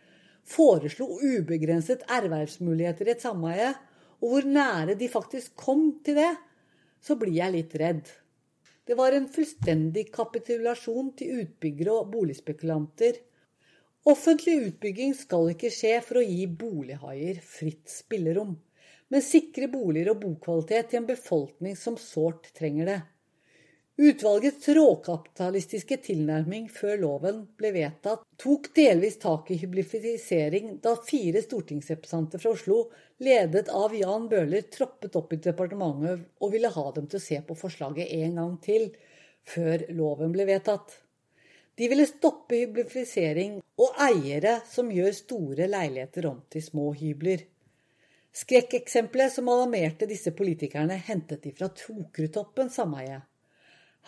foreslo 0.46 1.06
ubegrenset 1.20 2.06
ervervsmuligheter 2.10 3.10
i 3.10 3.14
et 3.14 3.26
sameie, 3.26 3.74
og 4.20 4.32
hvor 4.32 4.48
nære 4.48 4.96
de 4.98 5.08
faktisk 5.10 5.54
kom 5.58 6.00
til 6.04 6.18
det, 6.18 6.32
så 7.00 7.16
blir 7.20 7.36
jeg 7.36 7.54
litt 7.54 7.76
redd. 7.80 8.08
Det 8.90 8.96
var 8.98 9.14
en 9.14 9.28
fullstendig 9.30 10.08
kapitulasjon 10.10 11.12
til 11.14 11.44
utbyggere 11.44 11.92
og 11.94 12.08
boligspekulanter. 12.10 13.20
Offentlig 14.10 14.56
utbygging 14.64 15.12
skal 15.14 15.52
ikke 15.52 15.70
skje 15.70 15.92
for 16.02 16.18
å 16.18 16.24
gi 16.26 16.48
bolighaier 16.58 17.38
fritt 17.46 17.86
spillerom, 17.86 18.56
men 19.14 19.22
sikre 19.22 19.68
boliger 19.70 20.10
og 20.10 20.24
bokvalitet 20.24 20.90
til 20.90 21.04
en 21.04 21.06
befolkning 21.06 21.78
som 21.78 22.00
sårt 22.02 22.50
trenger 22.58 22.90
det. 22.90 22.98
Utvalgets 24.00 24.68
råkapitalistiske 24.68 25.98
tilnærming 26.00 26.70
før 26.72 26.94
loven 27.02 27.40
ble 27.60 27.68
vedtatt, 27.74 28.22
tok 28.40 28.70
delvis 28.72 29.18
tak 29.20 29.50
i 29.52 29.58
hyblifisering 29.60 30.78
da 30.80 30.94
fire 31.04 31.42
stortingsrepresentanter 31.44 32.40
fra 32.40 32.54
Oslo, 32.54 32.78
ledet 33.20 33.68
av 33.68 33.92
Jan 33.92 34.24
Bøhler, 34.30 34.64
troppet 34.72 35.18
opp 35.20 35.34
i 35.36 35.40
departementet 35.44 36.24
og 36.40 36.54
ville 36.54 36.72
ha 36.72 36.86
dem 36.96 37.10
til 37.12 37.20
å 37.20 37.26
se 37.26 37.42
på 37.44 37.58
forslaget 37.60 38.08
en 38.22 38.40
gang 38.40 38.56
til, 38.64 38.88
før 39.44 39.84
loven 39.92 40.32
ble 40.32 40.48
vedtatt. 40.48 40.96
De 41.76 41.92
ville 41.92 42.08
stoppe 42.08 42.56
hyblifisering 42.56 43.58
og 43.84 44.00
eiere 44.06 44.62
som 44.70 44.88
gjør 44.88 45.12
store 45.18 45.68
leiligheter 45.68 46.30
om 46.30 46.40
til 46.48 46.64
små 46.64 46.94
hybler. 46.96 47.44
Skrekkeksempelet 48.32 49.36
som 49.36 49.52
alarmerte 49.52 50.08
disse 50.08 50.32
politikerne, 50.32 50.96
hentet 51.04 51.44
de 51.44 51.52
fra 51.52 51.68
Tokerudtoppen 51.68 52.72
sameie. 52.72 53.26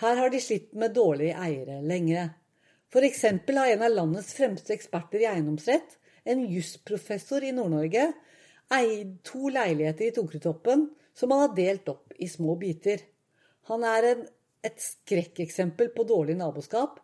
Her 0.01 0.17
har 0.17 0.31
de 0.33 0.41
slitt 0.41 0.73
med 0.79 0.95
dårlige 0.97 1.37
eiere 1.37 1.81
lenge. 1.85 2.31
Eksempel 2.93 3.59
har 3.61 3.73
en 3.73 3.85
av 3.87 3.95
landets 3.95 4.33
fremste 4.37 4.75
eksperter 4.75 5.23
i 5.23 5.29
eiendomsrett, 5.29 5.99
en 6.25 6.45
jusprofessor 6.49 7.45
i 7.45 7.53
Nord-Norge, 7.57 8.11
eid 8.73 9.17
to 9.27 9.51
leiligheter 9.53 10.09
i 10.09 10.15
Tokerudtoppen 10.15 10.87
som 11.15 11.33
han 11.33 11.45
har 11.47 11.57
delt 11.57 11.89
opp 11.93 12.13
i 12.17 12.29
små 12.29 12.57
biter. 12.61 13.01
Han 13.71 13.85
er 13.87 14.09
en, 14.13 14.27
et 14.65 14.79
skrekkeksempel 14.81 15.93
på 15.97 16.07
dårlig 16.09 16.37
naboskap, 16.39 17.01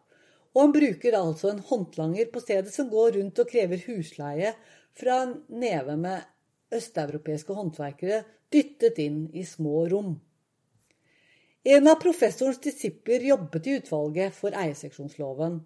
og 0.55 0.63
han 0.63 0.75
bruker 0.75 1.17
altså 1.19 1.53
en 1.53 1.65
håndlanger 1.69 2.31
på 2.33 2.43
stedet 2.43 2.73
som 2.75 2.89
går 2.91 3.19
rundt 3.19 3.43
og 3.43 3.51
krever 3.51 3.83
husleie 3.87 4.55
fra 4.99 5.23
en 5.27 5.35
neve 5.61 5.97
med 6.01 6.75
østeuropeiske 6.75 7.55
håndverkere 7.55 8.23
dyttet 8.53 8.99
inn 9.03 9.27
i 9.37 9.45
små 9.47 9.85
rom. 9.93 10.17
En 11.67 11.89
av 11.91 11.99
professorens 12.03 12.61
disipler 12.63 13.25
jobbet 13.27 13.67
i 13.67 13.75
utvalget 13.81 14.35
for 14.35 14.55
eierseksjonsloven. 14.55 15.59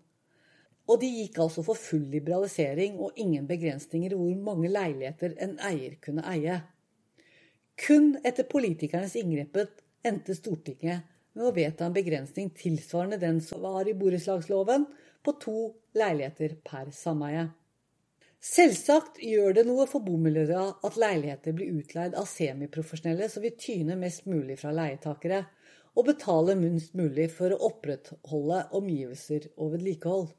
Og 0.88 0.98
de 1.00 1.08
gikk 1.12 1.38
altså 1.44 1.62
for 1.66 1.78
full 1.78 2.08
liberalisering 2.10 2.96
og 2.98 3.18
ingen 3.20 3.46
begrensninger 3.46 4.14
i 4.14 4.18
hvor 4.18 4.40
mange 4.48 4.72
leiligheter 4.72 5.36
en 5.44 5.58
eier 5.68 5.98
kunne 6.02 6.24
eie. 6.32 6.58
Kun 7.78 8.16
etter 8.24 8.48
politikernes 8.48 9.14
inngrepet 9.20 9.82
endte 10.06 10.34
Stortinget 10.36 11.08
med 11.36 11.46
å 11.48 11.54
vedta 11.56 11.86
en 11.86 11.96
begrensning 11.96 12.50
tilsvarende 12.56 13.20
den 13.20 13.40
som 13.44 13.62
var 13.64 13.88
i 13.88 13.96
borettslagsloven, 13.96 14.86
på 15.22 15.36
to 15.38 15.56
leiligheter 15.94 16.56
per 16.66 16.88
sameie. 16.90 17.46
Selvsagt 18.42 19.20
gjør 19.22 19.54
det 19.54 19.62
noe 19.68 19.84
for 19.86 20.02
bomiljøet 20.02 20.82
at 20.82 20.96
leiligheter 20.98 21.54
blir 21.54 21.76
utleid 21.78 22.16
av 22.18 22.26
semiprofesjonelle 22.26 23.28
som 23.30 23.44
vil 23.44 23.54
tyne 23.54 23.94
mest 24.00 24.26
mulig 24.26 24.56
fra 24.58 24.72
leietakere, 24.74 25.44
og 25.92 26.06
betale 26.08 26.56
minst 26.56 26.94
mulig 26.96 27.28
for 27.34 27.52
å 27.52 27.60
opprettholde 27.68 28.62
omgivelser 28.78 29.50
og 29.56 29.74
vedlikehold. 29.74 30.30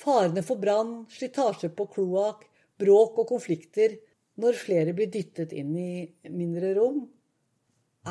Farene 0.00 0.42
for 0.42 0.60
brann, 0.60 1.04
slitasje 1.12 1.70
på 1.76 1.86
kloakk, 1.92 2.46
bråk 2.80 3.20
og 3.22 3.28
konflikter 3.30 3.98
når 4.40 4.58
flere 4.58 4.94
blir 4.96 5.12
dyttet 5.12 5.52
inn 5.54 5.74
i 5.78 6.30
mindre 6.32 6.72
rom, 6.78 7.04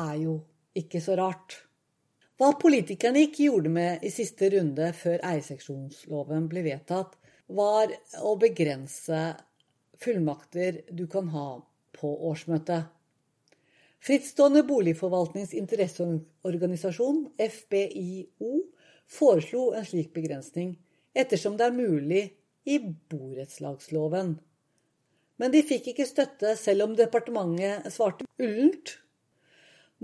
er 0.00 0.16
jo 0.22 0.38
ikke 0.78 1.02
så 1.04 1.18
rart. 1.20 1.58
Hva 2.40 2.54
politikerne 2.58 3.26
ikke 3.28 3.46
gjorde 3.46 3.70
med 3.70 4.06
i 4.06 4.10
siste 4.10 4.48
runde 4.54 4.88
før 4.96 5.20
eierseksjonsloven 5.22 6.48
ble 6.50 6.64
vedtatt, 6.66 7.12
var 7.46 7.92
å 8.24 8.34
begrense 8.40 9.20
fullmakter 10.00 10.80
du 10.90 11.04
kan 11.10 11.28
ha 11.34 11.48
på 11.94 12.10
årsmøtet. 12.30 12.88
Frittstående 14.04 14.60
boligforvaltnings 14.68 15.54
interesseorganisasjon, 15.56 17.22
FBIO, 17.38 18.50
foreslo 19.08 19.70
en 19.72 19.86
slik 19.88 20.10
begrensning, 20.12 20.74
ettersom 21.16 21.56
det 21.56 21.70
er 21.70 21.78
mulig 21.78 22.24
i 22.68 22.76
borettslagsloven. 22.84 24.34
Men 25.40 25.54
de 25.54 25.64
fikk 25.64 25.88
ikke 25.94 26.08
støtte, 26.10 26.52
selv 26.60 26.84
om 26.84 26.98
departementet 26.98 27.88
svarte 27.94 28.28
ullent. 28.36 28.98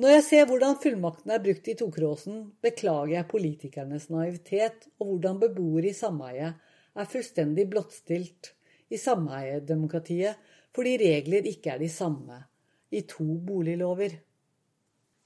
Når 0.01 0.17
jeg 0.17 0.27
ser 0.31 0.49
hvordan 0.49 0.81
fullmaktene 0.81 1.37
er 1.37 1.45
brukt 1.45 1.69
i 1.69 1.77
Tokråsen, 1.77 2.43
beklager 2.65 3.19
jeg 3.19 3.29
politikernes 3.29 4.09
naivitet, 4.09 4.89
og 4.97 5.13
hvordan 5.13 5.43
beboere 5.45 5.91
i 5.93 5.99
sameie 5.99 6.55
er 6.57 7.13
fullstendig 7.13 7.69
blottstilt 7.69 8.55
i 8.89 8.97
sameiedemokratiet 8.97 10.41
fordi 10.73 10.97
regler 11.03 11.45
ikke 11.51 11.75
er 11.75 11.83
de 11.83 11.91
samme 11.93 12.47
i 12.91 13.03
to 13.09 13.27
boliglover. 13.47 14.17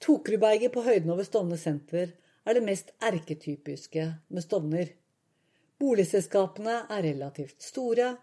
Tokerudberget 0.04 0.72
på 0.72 0.82
høyden 0.84 1.10
over 1.14 1.26
Stovner 1.26 1.60
senter 1.60 2.12
er 2.44 2.56
det 2.56 2.64
mest 2.64 2.92
erketypiske 3.00 4.04
med 4.28 4.44
Stovner. 4.44 4.90
Boligselskapene 5.80 6.82
er 6.92 7.06
relativt 7.08 7.62
store, 7.64 8.14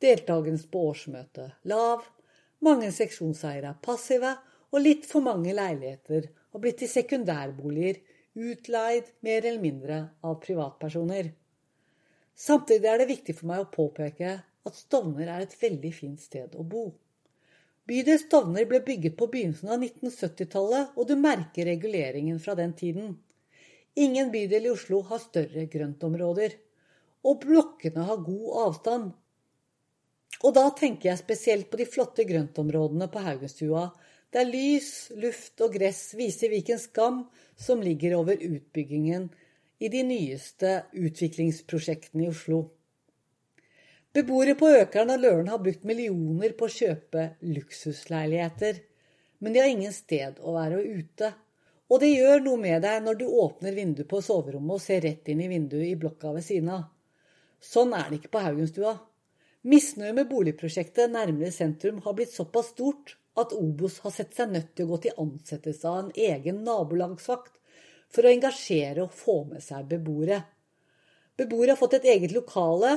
deltakelsen 0.00 0.70
på 0.72 0.86
årsmøtet 0.90 1.68
lav, 1.68 2.06
mange 2.64 2.90
seksjonseiere 2.92 3.72
er 3.72 3.82
passive, 3.84 4.34
og 4.70 4.84
litt 4.84 5.06
for 5.08 5.24
mange 5.24 5.52
leiligheter 5.56 6.28
har 6.52 6.62
blitt 6.62 6.80
til 6.82 6.90
sekundærboliger, 6.92 8.00
utleid 8.36 9.08
mer 9.26 9.40
eller 9.42 9.62
mindre 9.62 10.00
av 10.22 10.36
privatpersoner. 10.44 11.32
Samtidig 12.36 12.88
er 12.88 13.00
det 13.00 13.08
viktig 13.10 13.34
for 13.36 13.50
meg 13.50 13.64
å 13.64 13.70
påpeke 13.72 14.34
at 14.40 14.76
Stovner 14.76 15.28
er 15.28 15.44
et 15.44 15.56
veldig 15.60 15.92
fint 15.96 16.20
sted 16.22 16.54
å 16.56 16.64
bo. 16.64 16.90
Bydel 17.90 18.20
Stovner 18.22 18.68
ble 18.70 18.78
bygget 18.86 19.16
på 19.18 19.26
begynnelsen 19.32 19.72
av 19.74 19.82
1970-tallet, 19.82 20.92
og 20.94 21.08
du 21.08 21.16
merker 21.18 21.66
reguleringen 21.66 22.38
fra 22.38 22.54
den 22.54 22.70
tiden. 22.78 23.16
Ingen 23.98 24.30
bydel 24.30 24.68
i 24.68 24.70
Oslo 24.70 25.00
har 25.08 25.18
større 25.18 25.64
grøntområder. 25.72 26.54
Og 27.26 27.42
blokkene 27.42 28.06
har 28.06 28.22
god 28.22 28.46
avstand. 28.64 29.10
Og 30.46 30.54
da 30.54 30.68
tenker 30.78 31.10
jeg 31.10 31.20
spesielt 31.20 31.66
på 31.72 31.80
de 31.80 31.88
flotte 31.90 32.24
grøntområdene 32.28 33.10
på 33.10 33.24
Haugenstua, 33.26 33.88
der 34.30 34.46
lys, 34.46 35.10
luft 35.18 35.58
og 35.60 35.74
gress 35.74 36.12
viser 36.14 36.52
hvilken 36.52 36.78
skam 36.78 37.24
som 37.58 37.82
ligger 37.82 38.14
over 38.20 38.38
utbyggingen 38.38 39.26
i 39.82 39.90
de 39.90 40.04
nyeste 40.06 40.84
utviklingsprosjektene 40.94 42.28
i 42.28 42.30
Oslo. 42.30 42.68
Beboere 44.10 44.56
på 44.58 44.66
Økeren 44.74 45.12
og 45.14 45.20
Løren 45.22 45.48
har 45.52 45.60
brukt 45.62 45.84
millioner 45.86 46.50
på 46.58 46.66
å 46.66 46.72
kjøpe 46.74 47.28
luksusleiligheter, 47.46 48.80
men 49.38 49.54
de 49.54 49.60
har 49.62 49.68
ingen 49.70 49.92
sted 49.94 50.40
å 50.42 50.54
være 50.56 50.80
ute. 50.82 51.28
Og 51.86 52.02
det 52.02 52.08
gjør 52.10 52.42
noe 52.42 52.58
med 52.58 52.82
deg 52.82 53.04
når 53.04 53.20
du 53.20 53.28
åpner 53.28 53.76
vinduet 53.76 54.08
på 54.10 54.18
soverommet 54.26 54.80
og 54.80 54.82
ser 54.82 55.04
rett 55.06 55.30
inn 55.30 55.42
i 55.44 55.46
vinduet 55.52 55.92
i 55.92 55.98
blokka 56.00 56.32
ved 56.34 56.42
siden 56.42 56.72
av. 56.74 56.88
Sånn 57.62 57.94
er 57.94 58.08
det 58.08 58.18
ikke 58.18 58.32
på 58.34 58.42
Haugenstua. 58.42 58.96
Misnøye 59.70 60.16
med 60.16 60.26
boligprosjektet 60.32 61.14
nærmere 61.14 61.52
sentrum 61.54 62.02
har 62.02 62.18
blitt 62.18 62.34
såpass 62.34 62.72
stort 62.74 63.14
at 63.38 63.54
Obos 63.54 64.00
har 64.02 64.14
sett 64.16 64.34
seg 64.34 64.50
nødt 64.50 64.74
til 64.74 64.88
å 64.88 64.94
gå 64.96 65.00
til 65.04 65.22
ansettelse 65.22 65.86
av 65.86 66.00
en 66.00 66.12
egen 66.18 66.64
nabolagsvakt 66.66 67.62
for 68.10 68.26
å 68.26 68.34
engasjere 68.34 69.06
og 69.06 69.14
få 69.14 69.44
med 69.52 69.62
seg 69.62 69.86
beboere. 69.94 70.42
Beboere 71.38 71.76
har 71.76 71.78
fått 71.78 72.00
et 72.00 72.10
eget 72.10 72.34
lokale 72.34 72.96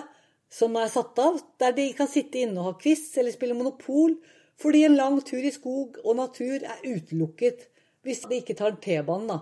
som 0.53 0.75
er 0.77 0.91
satt 0.93 1.17
av, 1.19 1.39
der 1.57 1.73
de 1.73 1.87
kan 1.97 2.09
sitte 2.09 2.43
inne 2.43 2.61
og 2.61 2.67
ha 2.67 2.73
quiz 2.81 3.07
eller 3.17 3.33
spille 3.33 3.57
monopol, 3.57 4.15
fordi 4.61 4.83
en 4.85 4.97
lang 4.99 5.17
tur 5.25 5.41
i 5.41 5.51
skog 5.53 5.97
og 6.03 6.17
natur 6.19 6.61
er 6.61 6.83
utelukket 6.85 7.67
hvis 8.05 8.25
de 8.29 8.41
ikke 8.41 8.55
tar 8.59 8.75
T-banen 8.83 9.41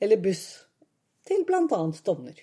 eller 0.00 0.22
buss 0.22 0.44
til 1.28 1.44
bl.a. 1.44 1.80
Stovner. 1.92 2.38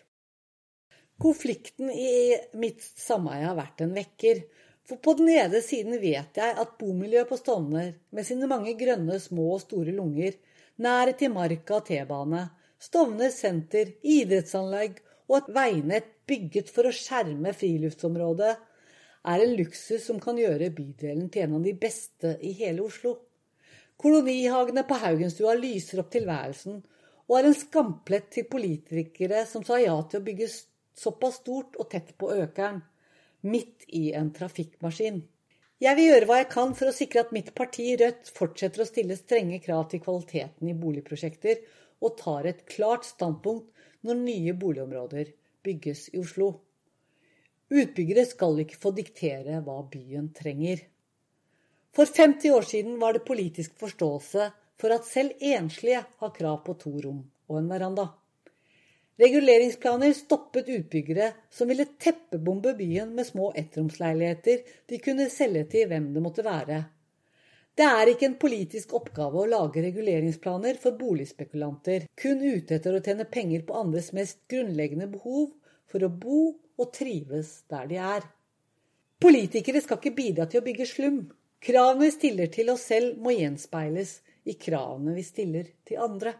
Konflikten 1.18 1.90
i 1.90 2.38
mitt 2.62 2.84
sameie 2.86 3.48
har 3.48 3.58
vært 3.58 3.82
en 3.82 3.96
vekker. 3.96 4.44
For 4.88 5.02
på 5.02 5.16
den 5.18 5.32
ene 5.34 5.64
siden 5.66 5.98
vet 6.00 6.38
jeg 6.38 6.54
at 6.62 6.76
bomiljøet 6.80 7.32
på 7.32 7.40
Stovner, 7.40 7.96
med 8.14 8.28
sine 8.28 8.48
mange 8.48 8.76
grønne 8.78 9.18
små 9.20 9.56
og 9.56 9.64
store 9.66 9.96
lunger, 9.96 10.38
nærhet 10.78 11.18
til 11.24 11.34
marka 11.34 11.80
og 11.80 11.90
T-bane, 11.90 12.44
Stovner 12.78 13.34
senter, 13.34 13.96
idrettsanlegg 14.06 15.02
og 15.28 15.40
et 15.40 15.50
veinett 15.58 16.14
bygget 16.28 16.72
for 16.74 16.88
å 16.88 16.96
skjerme 16.96 17.54
friluftsområdet, 17.56 18.56
er 19.28 19.44
en 19.44 19.56
luksus 19.60 20.06
som 20.08 20.20
kan 20.24 20.38
gjøre 20.40 20.72
bydelen 20.76 21.28
til 21.34 21.48
en 21.48 21.58
av 21.58 21.66
de 21.66 21.74
beste 21.78 22.38
i 22.46 22.54
hele 22.60 22.86
Oslo. 22.86 23.16
Kolonihagene 23.98 24.84
på 24.88 25.00
Haugenstua 25.02 25.56
lyser 25.58 26.04
opp 26.04 26.12
tilværelsen, 26.14 26.84
og 27.28 27.40
er 27.40 27.50
en 27.50 27.58
skamplett 27.58 28.30
til 28.36 28.46
politikere 28.48 29.42
som 29.50 29.66
sa 29.68 29.80
ja 29.82 29.96
til 30.08 30.22
å 30.22 30.28
bygge 30.28 30.48
såpass 30.98 31.42
stort 31.42 31.76
og 31.82 31.90
tett 31.92 32.14
på 32.20 32.30
Økeren, 32.38 32.80
midt 33.48 33.88
i 33.94 34.12
en 34.18 34.30
trafikkmaskin. 34.36 35.20
Jeg 35.78 35.98
vil 35.98 36.08
gjøre 36.10 36.30
hva 36.30 36.38
jeg 36.40 36.50
kan 36.50 36.72
for 36.78 36.90
å 36.90 36.96
sikre 36.96 37.22
at 37.26 37.34
mitt 37.36 37.52
parti, 37.58 37.92
Rødt, 38.00 38.32
fortsetter 38.34 38.82
å 38.82 38.88
stille 38.88 39.18
strenge 39.20 39.60
krav 39.62 39.90
til 39.92 40.02
kvaliteten 40.02 40.72
i 40.72 40.78
boligprosjekter, 40.78 41.60
og 42.02 42.16
tar 42.18 42.48
et 42.50 42.64
klart 42.70 43.06
standpunkt 43.06 43.70
når 44.06 44.24
nye 44.24 44.56
boligområder 44.58 45.34
bygges 45.68 46.08
i 46.14 46.22
Oslo. 46.24 46.54
Utbyggere 47.68 48.24
skal 48.26 48.62
ikke 48.64 48.80
få 48.80 48.94
diktere 48.96 49.60
hva 49.64 49.82
byen 49.92 50.32
trenger. 50.36 50.86
For 51.92 52.08
50 52.08 52.54
år 52.56 52.68
siden 52.68 52.96
var 53.02 53.16
det 53.16 53.28
politisk 53.28 53.76
forståelse 53.80 54.52
for 54.78 54.94
at 54.94 55.08
selv 55.10 55.36
enslige 55.42 56.04
har 56.22 56.34
krav 56.36 56.62
på 56.64 56.78
to 56.80 56.94
rom 57.04 57.26
og 57.50 57.60
en 57.60 57.70
veranda. 57.72 58.08
Reguleringsplaner 59.18 60.14
stoppet 60.14 60.68
utbyggere 60.70 61.32
som 61.50 61.72
ville 61.72 61.88
teppebombe 61.98 62.76
byen 62.78 63.16
med 63.18 63.26
små 63.26 63.50
ettromsleiligheter 63.58 64.62
de 64.92 65.00
kunne 65.02 65.26
selge 65.34 65.64
til 65.72 65.90
hvem 65.90 66.12
det 66.14 66.22
måtte 66.22 66.46
være. 66.46 66.84
Det 67.78 67.86
er 67.86 68.10
ikke 68.10 68.26
en 68.26 68.40
politisk 68.42 68.94
oppgave 68.98 69.38
å 69.38 69.50
lage 69.50 69.84
reguleringsplaner 69.84 70.80
for 70.82 70.98
boligspekulanter, 70.98 72.08
kun 72.18 72.40
ute 72.42 72.80
etter 72.80 72.96
å 72.98 73.02
tjene 73.06 73.28
penger 73.30 73.68
på 73.68 73.76
andres 73.78 74.10
mest 74.18 74.40
grunnleggende 74.50 75.06
behov 75.12 75.52
for 75.92 76.02
å 76.02 76.10
bo 76.10 76.40
og 76.58 76.90
trives 76.96 77.52
der 77.70 77.86
de 77.92 78.00
er. 78.02 78.26
Politikere 79.22 79.84
skal 79.86 80.02
ikke 80.02 80.18
bidra 80.18 80.48
til 80.50 80.64
å 80.64 80.66
bygge 80.66 80.90
slum. 80.90 81.22
Kravene 81.62 82.08
vi 82.08 82.16
stiller 82.16 82.50
til 82.54 82.74
oss 82.74 82.88
selv, 82.90 83.22
må 83.22 83.36
gjenspeiles 83.36 84.18
i 84.50 84.58
kravene 84.58 85.14
vi 85.14 85.26
stiller 85.26 85.70
til 85.86 86.02
andre. 86.02 86.34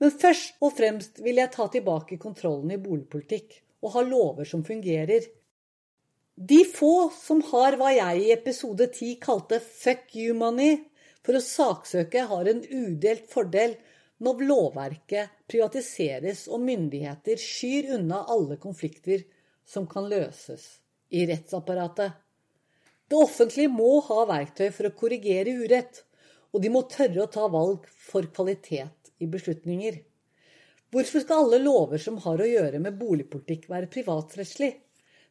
Men 0.00 0.12
først 0.12 0.60
og 0.60 0.76
fremst 0.76 1.22
vil 1.24 1.40
jeg 1.40 1.54
ta 1.56 1.70
tilbake 1.72 2.20
kontrollen 2.20 2.76
i 2.76 2.80
boligpolitikk 2.80 3.62
og 3.80 3.94
ha 3.96 4.04
lover 4.04 4.48
som 4.48 4.64
fungerer, 4.64 5.24
de 6.36 6.64
få 6.64 7.10
som 7.16 7.40
har 7.48 7.78
hva 7.80 7.94
jeg 7.96 8.20
i 8.20 8.32
episode 8.34 8.90
10 8.90 9.14
kalte 9.24 9.56
fuck 9.64 10.12
you 10.12 10.34
money 10.36 10.82
for 11.24 11.38
å 11.38 11.40
saksøke, 11.40 12.26
har 12.28 12.50
en 12.50 12.60
udelt 12.60 13.24
fordel 13.32 13.72
når 14.20 14.44
lovverket 14.44 15.32
privatiseres 15.48 16.44
og 16.52 16.60
myndigheter 16.68 17.40
skyr 17.40 17.88
unna 17.96 18.20
alle 18.28 18.60
konflikter 18.60 19.24
som 19.64 19.88
kan 19.88 20.10
løses 20.12 20.68
i 21.08 21.24
rettsapparatet. 21.24 22.12
Det 23.08 23.16
offentlige 23.16 23.72
må 23.72 24.02
ha 24.04 24.28
verktøy 24.28 24.68
for 24.76 24.90
å 24.90 24.94
korrigere 24.98 25.56
urett, 25.56 26.04
og 26.52 26.60
de 26.60 26.68
må 26.72 26.84
tørre 26.90 27.24
å 27.24 27.32
ta 27.32 27.48
valg 27.48 27.88
for 27.88 28.28
kvalitet 28.28 29.14
i 29.24 29.28
beslutninger. 29.30 30.02
Hvorfor 30.92 31.24
skal 31.24 31.46
alle 31.46 31.64
lover 31.64 32.02
som 32.02 32.20
har 32.28 32.44
å 32.44 32.48
gjøre 32.50 32.82
med 32.82 33.00
boligpolitikk, 33.00 33.70
være 33.72 33.88
privatrettslig? 33.88 34.74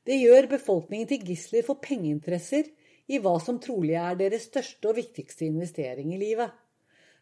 Det 0.06 0.20
gjør 0.22 0.52
befolkningen 0.52 1.10
til 1.10 1.24
gisler 1.26 1.66
for 1.66 1.82
pengeinteresser 1.82 2.70
i 3.10 3.18
hva 3.22 3.36
som 3.42 3.58
trolig 3.62 3.96
er 3.98 4.18
deres 4.20 4.48
største 4.52 4.92
og 4.92 5.00
viktigste 5.00 5.48
investering 5.48 6.14
i 6.14 6.22
livet. 6.22 6.54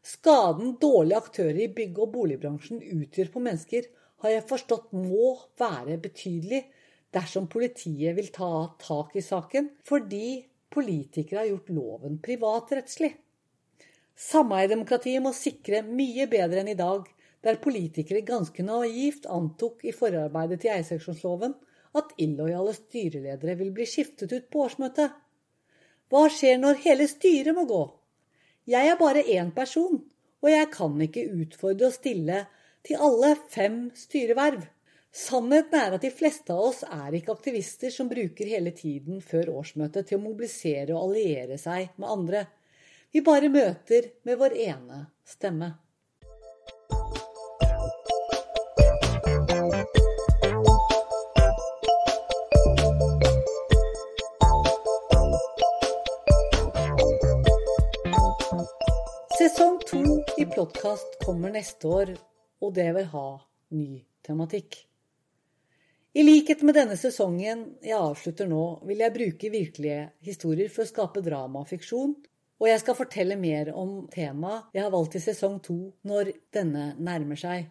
Skaden 0.03 0.75
dårlige 0.81 1.19
aktører 1.23 1.61
i 1.63 1.71
bygg- 1.71 2.01
og 2.03 2.11
boligbransjen 2.11 2.81
utgjør 2.83 3.31
på 3.31 3.43
mennesker, 3.43 3.87
har 4.23 4.35
jeg 4.35 4.47
forstått 4.49 4.91
må 4.95 5.35
være 5.59 5.99
betydelig 6.03 6.63
dersom 7.15 7.47
politiet 7.51 8.15
vil 8.17 8.31
ta 8.35 8.51
tak 8.83 9.15
i 9.15 9.23
saken, 9.23 9.69
fordi 9.87 10.43
politikere 10.73 11.43
har 11.43 11.51
gjort 11.51 11.71
loven 11.75 12.19
privatrettslig. 12.23 13.13
Sameiedemokratiet 14.13 15.23
må 15.23 15.31
sikre 15.35 15.83
mye 15.87 16.27
bedre 16.31 16.61
enn 16.61 16.71
i 16.73 16.79
dag, 16.79 17.07
der 17.43 17.59
politikere 17.63 18.23
ganske 18.27 18.63
naivt 18.63 19.27
antok 19.31 19.83
i 19.87 19.95
forarbeidet 19.95 20.61
til 20.63 20.75
eierseksjonsloven 20.75 21.55
at 21.97 22.13
illojale 22.21 22.73
styreledere 22.77 23.55
vil 23.59 23.71
bli 23.75 23.85
skiftet 23.89 24.33
ut 24.33 24.49
på 24.51 24.65
årsmøtet. 24.65 25.13
Hva 26.09 26.27
skjer 26.29 26.59
når 26.61 26.81
hele 26.85 27.07
styret 27.09 27.55
må 27.57 27.65
gå? 27.69 27.83
Jeg 28.69 28.89
er 28.89 28.99
bare 28.99 29.25
én 29.33 29.51
person, 29.55 29.99
og 30.43 30.49
jeg 30.51 30.69
kan 30.73 31.01
ikke 31.01 31.25
utfordre 31.43 31.89
og 31.89 31.95
stille 31.95 32.45
til 32.83 33.01
alle 33.07 33.33
fem 33.51 33.85
styreverv. 33.97 34.63
Sannheten 35.13 35.77
er 35.77 35.93
at 35.93 36.01
de 36.01 36.09
fleste 36.09 36.55
av 36.55 36.71
oss 36.71 36.81
er 36.87 37.13
ikke 37.13 37.35
aktivister 37.35 37.93
som 37.93 38.09
bruker 38.09 38.49
hele 38.49 38.71
tiden 38.73 39.21
før 39.21 39.51
årsmøtet 39.59 40.09
til 40.09 40.17
å 40.17 40.23
mobilisere 40.23 40.95
og 40.95 41.11
alliere 41.11 41.59
seg 41.61 41.93
med 42.01 42.09
andre. 42.09 42.45
Vi 43.13 43.21
bare 43.21 43.51
møter 43.53 44.09
med 44.25 44.39
vår 44.41 44.57
ene 44.65 45.03
stemme. 45.27 45.69
I 60.63 60.65
Plottkast 60.65 61.17
kommer 61.19 61.51
neste 61.51 61.87
år, 61.87 62.09
og 62.63 62.73
det 62.73 62.85
vil 62.95 63.07
ha 63.11 63.27
ny 63.75 63.97
tematikk. 64.23 64.77
I 66.15 66.23
likhet 66.23 66.61
med 66.63 66.77
denne 66.77 66.95
sesongen 66.95 67.65
jeg 67.83 67.97
avslutter 67.97 68.47
nå, 68.47 68.79
vil 68.87 69.01
jeg 69.03 69.13
bruke 69.17 69.51
virkelige 69.51 70.05
historier 70.23 70.71
for 70.71 70.85
å 70.85 70.87
skape 70.87 71.23
drama 71.25 71.65
og 71.65 72.67
jeg 72.69 72.79
skal 72.79 72.95
fortelle 72.95 73.35
mer 73.35 73.73
om 73.75 74.07
temaet 74.07 74.71
jeg 74.71 74.85
har 74.85 74.93
valgt 74.93 75.17
i 75.19 75.23
sesong 75.25 75.59
to 75.59 75.75
når 76.07 76.31
denne 76.55 76.93
nærmer 76.95 77.35
seg. 77.35 77.67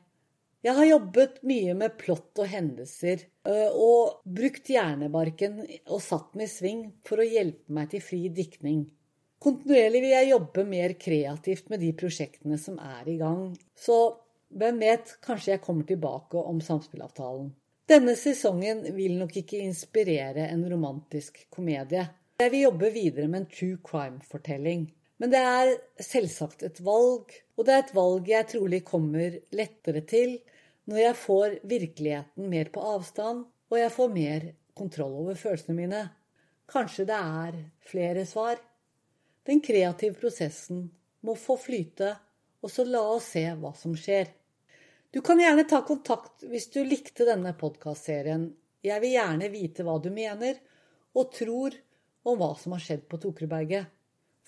Jeg 0.61 0.77
har 0.77 0.85
jobbet 0.85 1.41
mye 1.49 1.73
med 1.75 1.97
plott 1.97 2.43
og 2.45 2.51
hendelser, 2.51 3.25
og 3.73 4.21
brukt 4.27 4.69
hjernebarken 4.69 5.63
og 5.87 6.03
satt 6.05 6.35
den 6.35 6.45
i 6.45 6.51
sving 6.51 6.91
for 7.09 7.23
å 7.23 7.27
hjelpe 7.27 7.73
meg 7.73 7.89
til 7.95 8.05
fri 8.05 8.27
diktning. 8.29 8.85
Kontinuerlig 9.43 10.05
vil 10.05 10.13
jeg 10.15 10.31
jobbe 10.31 10.63
mer 10.69 10.93
kreativt 11.01 11.71
med 11.73 11.83
de 11.83 11.91
prosjektene 11.99 12.59
som 12.63 12.77
er 12.79 13.09
i 13.11 13.17
gang. 13.19 13.49
Så 13.75 13.97
hvem 14.55 14.79
vet, 14.79 15.17
kanskje 15.25 15.57
jeg 15.57 15.63
kommer 15.65 15.89
tilbake 15.89 16.39
om 16.39 16.61
samspillavtalen. 16.63 17.51
Denne 17.91 18.15
sesongen 18.17 18.85
vil 18.95 19.17
nok 19.19 19.35
ikke 19.43 19.59
inspirere 19.65 20.47
en 20.47 20.63
romantisk 20.71 21.43
komedie. 21.51 22.07
Jeg 22.39 22.53
vil 22.55 22.69
jobbe 22.69 22.93
videre 22.95 23.27
med 23.33 23.43
en 23.43 23.51
true 23.51 23.81
crime-fortelling. 23.83 24.87
Men 25.19 25.35
det 25.35 25.43
er 25.43 25.75
selvsagt 26.03 26.63
et 26.67 26.79
valg, 26.83 27.35
og 27.59 27.67
det 27.67 27.75
er 27.75 27.83
et 27.85 27.95
valg 27.99 28.31
jeg 28.31 28.51
trolig 28.55 28.83
kommer 28.87 29.37
lettere 29.55 30.07
til 30.07 30.39
når 30.91 30.99
jeg 30.99 31.19
får 31.19 31.55
virkeligheten 31.71 32.49
mer 32.51 32.71
på 32.75 32.83
avstand, 32.95 33.45
og 33.71 33.79
jeg 33.79 33.93
får 33.95 34.11
mer 34.15 34.49
kontroll 34.75 35.15
over 35.21 35.39
følelsene 35.39 35.77
mine. 35.79 36.01
Kanskje 36.71 37.07
det 37.11 37.19
er 37.19 37.59
flere 37.87 38.25
svar. 38.27 38.59
Den 39.47 39.61
kreative 39.61 40.15
prosessen 40.19 40.85
må 41.27 41.35
få 41.39 41.57
flyte, 41.59 42.15
og 42.63 42.71
så 42.71 42.85
la 42.87 43.03
oss 43.15 43.33
se 43.35 43.43
hva 43.59 43.73
som 43.75 43.95
skjer. 43.99 44.31
Du 45.13 45.21
kan 45.21 45.41
gjerne 45.43 45.65
ta 45.69 45.83
kontakt 45.85 46.45
hvis 46.49 46.69
du 46.73 46.83
likte 46.87 47.27
denne 47.29 47.53
podkastserien. 47.59 48.47
Jeg 48.83 49.03
vil 49.03 49.17
gjerne 49.17 49.51
vite 49.53 49.85
hva 49.87 49.99
du 50.03 50.09
mener 50.15 50.61
og 51.19 51.35
tror 51.35 51.75
om 52.23 52.39
hva 52.39 52.53
som 52.59 52.77
har 52.77 52.85
skjedd 52.85 53.05
på 53.11 53.19
Tokreberget. 53.23 53.91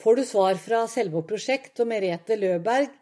Får 0.01 0.17
du 0.17 0.25
svar 0.27 0.57
fra 0.59 0.85
Selve 0.91 1.23
prosjekt 1.27 1.83
og 1.83 1.91
Merete 1.91 2.39
Løberg 2.39 2.95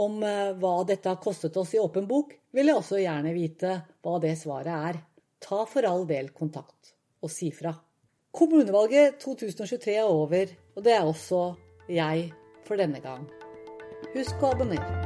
om 0.00 0.18
eh, 0.26 0.52
hva 0.58 0.74
dette 0.88 1.08
har 1.08 1.22
kostet 1.22 1.56
oss 1.60 1.76
i 1.76 1.80
Åpen 1.80 2.08
bok, 2.08 2.34
vil 2.52 2.68
jeg 2.68 2.80
også 2.80 3.00
gjerne 3.00 3.32
vite 3.36 3.76
hva 4.04 4.18
det 4.20 4.34
svaret 4.40 4.74
er. 4.90 5.00
Ta 5.44 5.62
for 5.68 5.86
all 5.88 6.04
del 6.08 6.32
kontakt 6.36 6.94
og 7.24 7.32
si 7.32 7.50
fra. 7.54 7.72
Kommunevalget 8.34 9.20
2023 9.22 9.94
er 9.94 10.10
over, 10.10 10.50
og 10.74 10.84
det 10.84 10.94
er 10.96 11.06
også 11.06 11.54
jeg 11.88 12.30
for 12.66 12.80
denne 12.80 13.00
gang. 13.04 13.26
Husk 14.14 14.42
å 14.42 14.54
abonnere. 14.54 15.03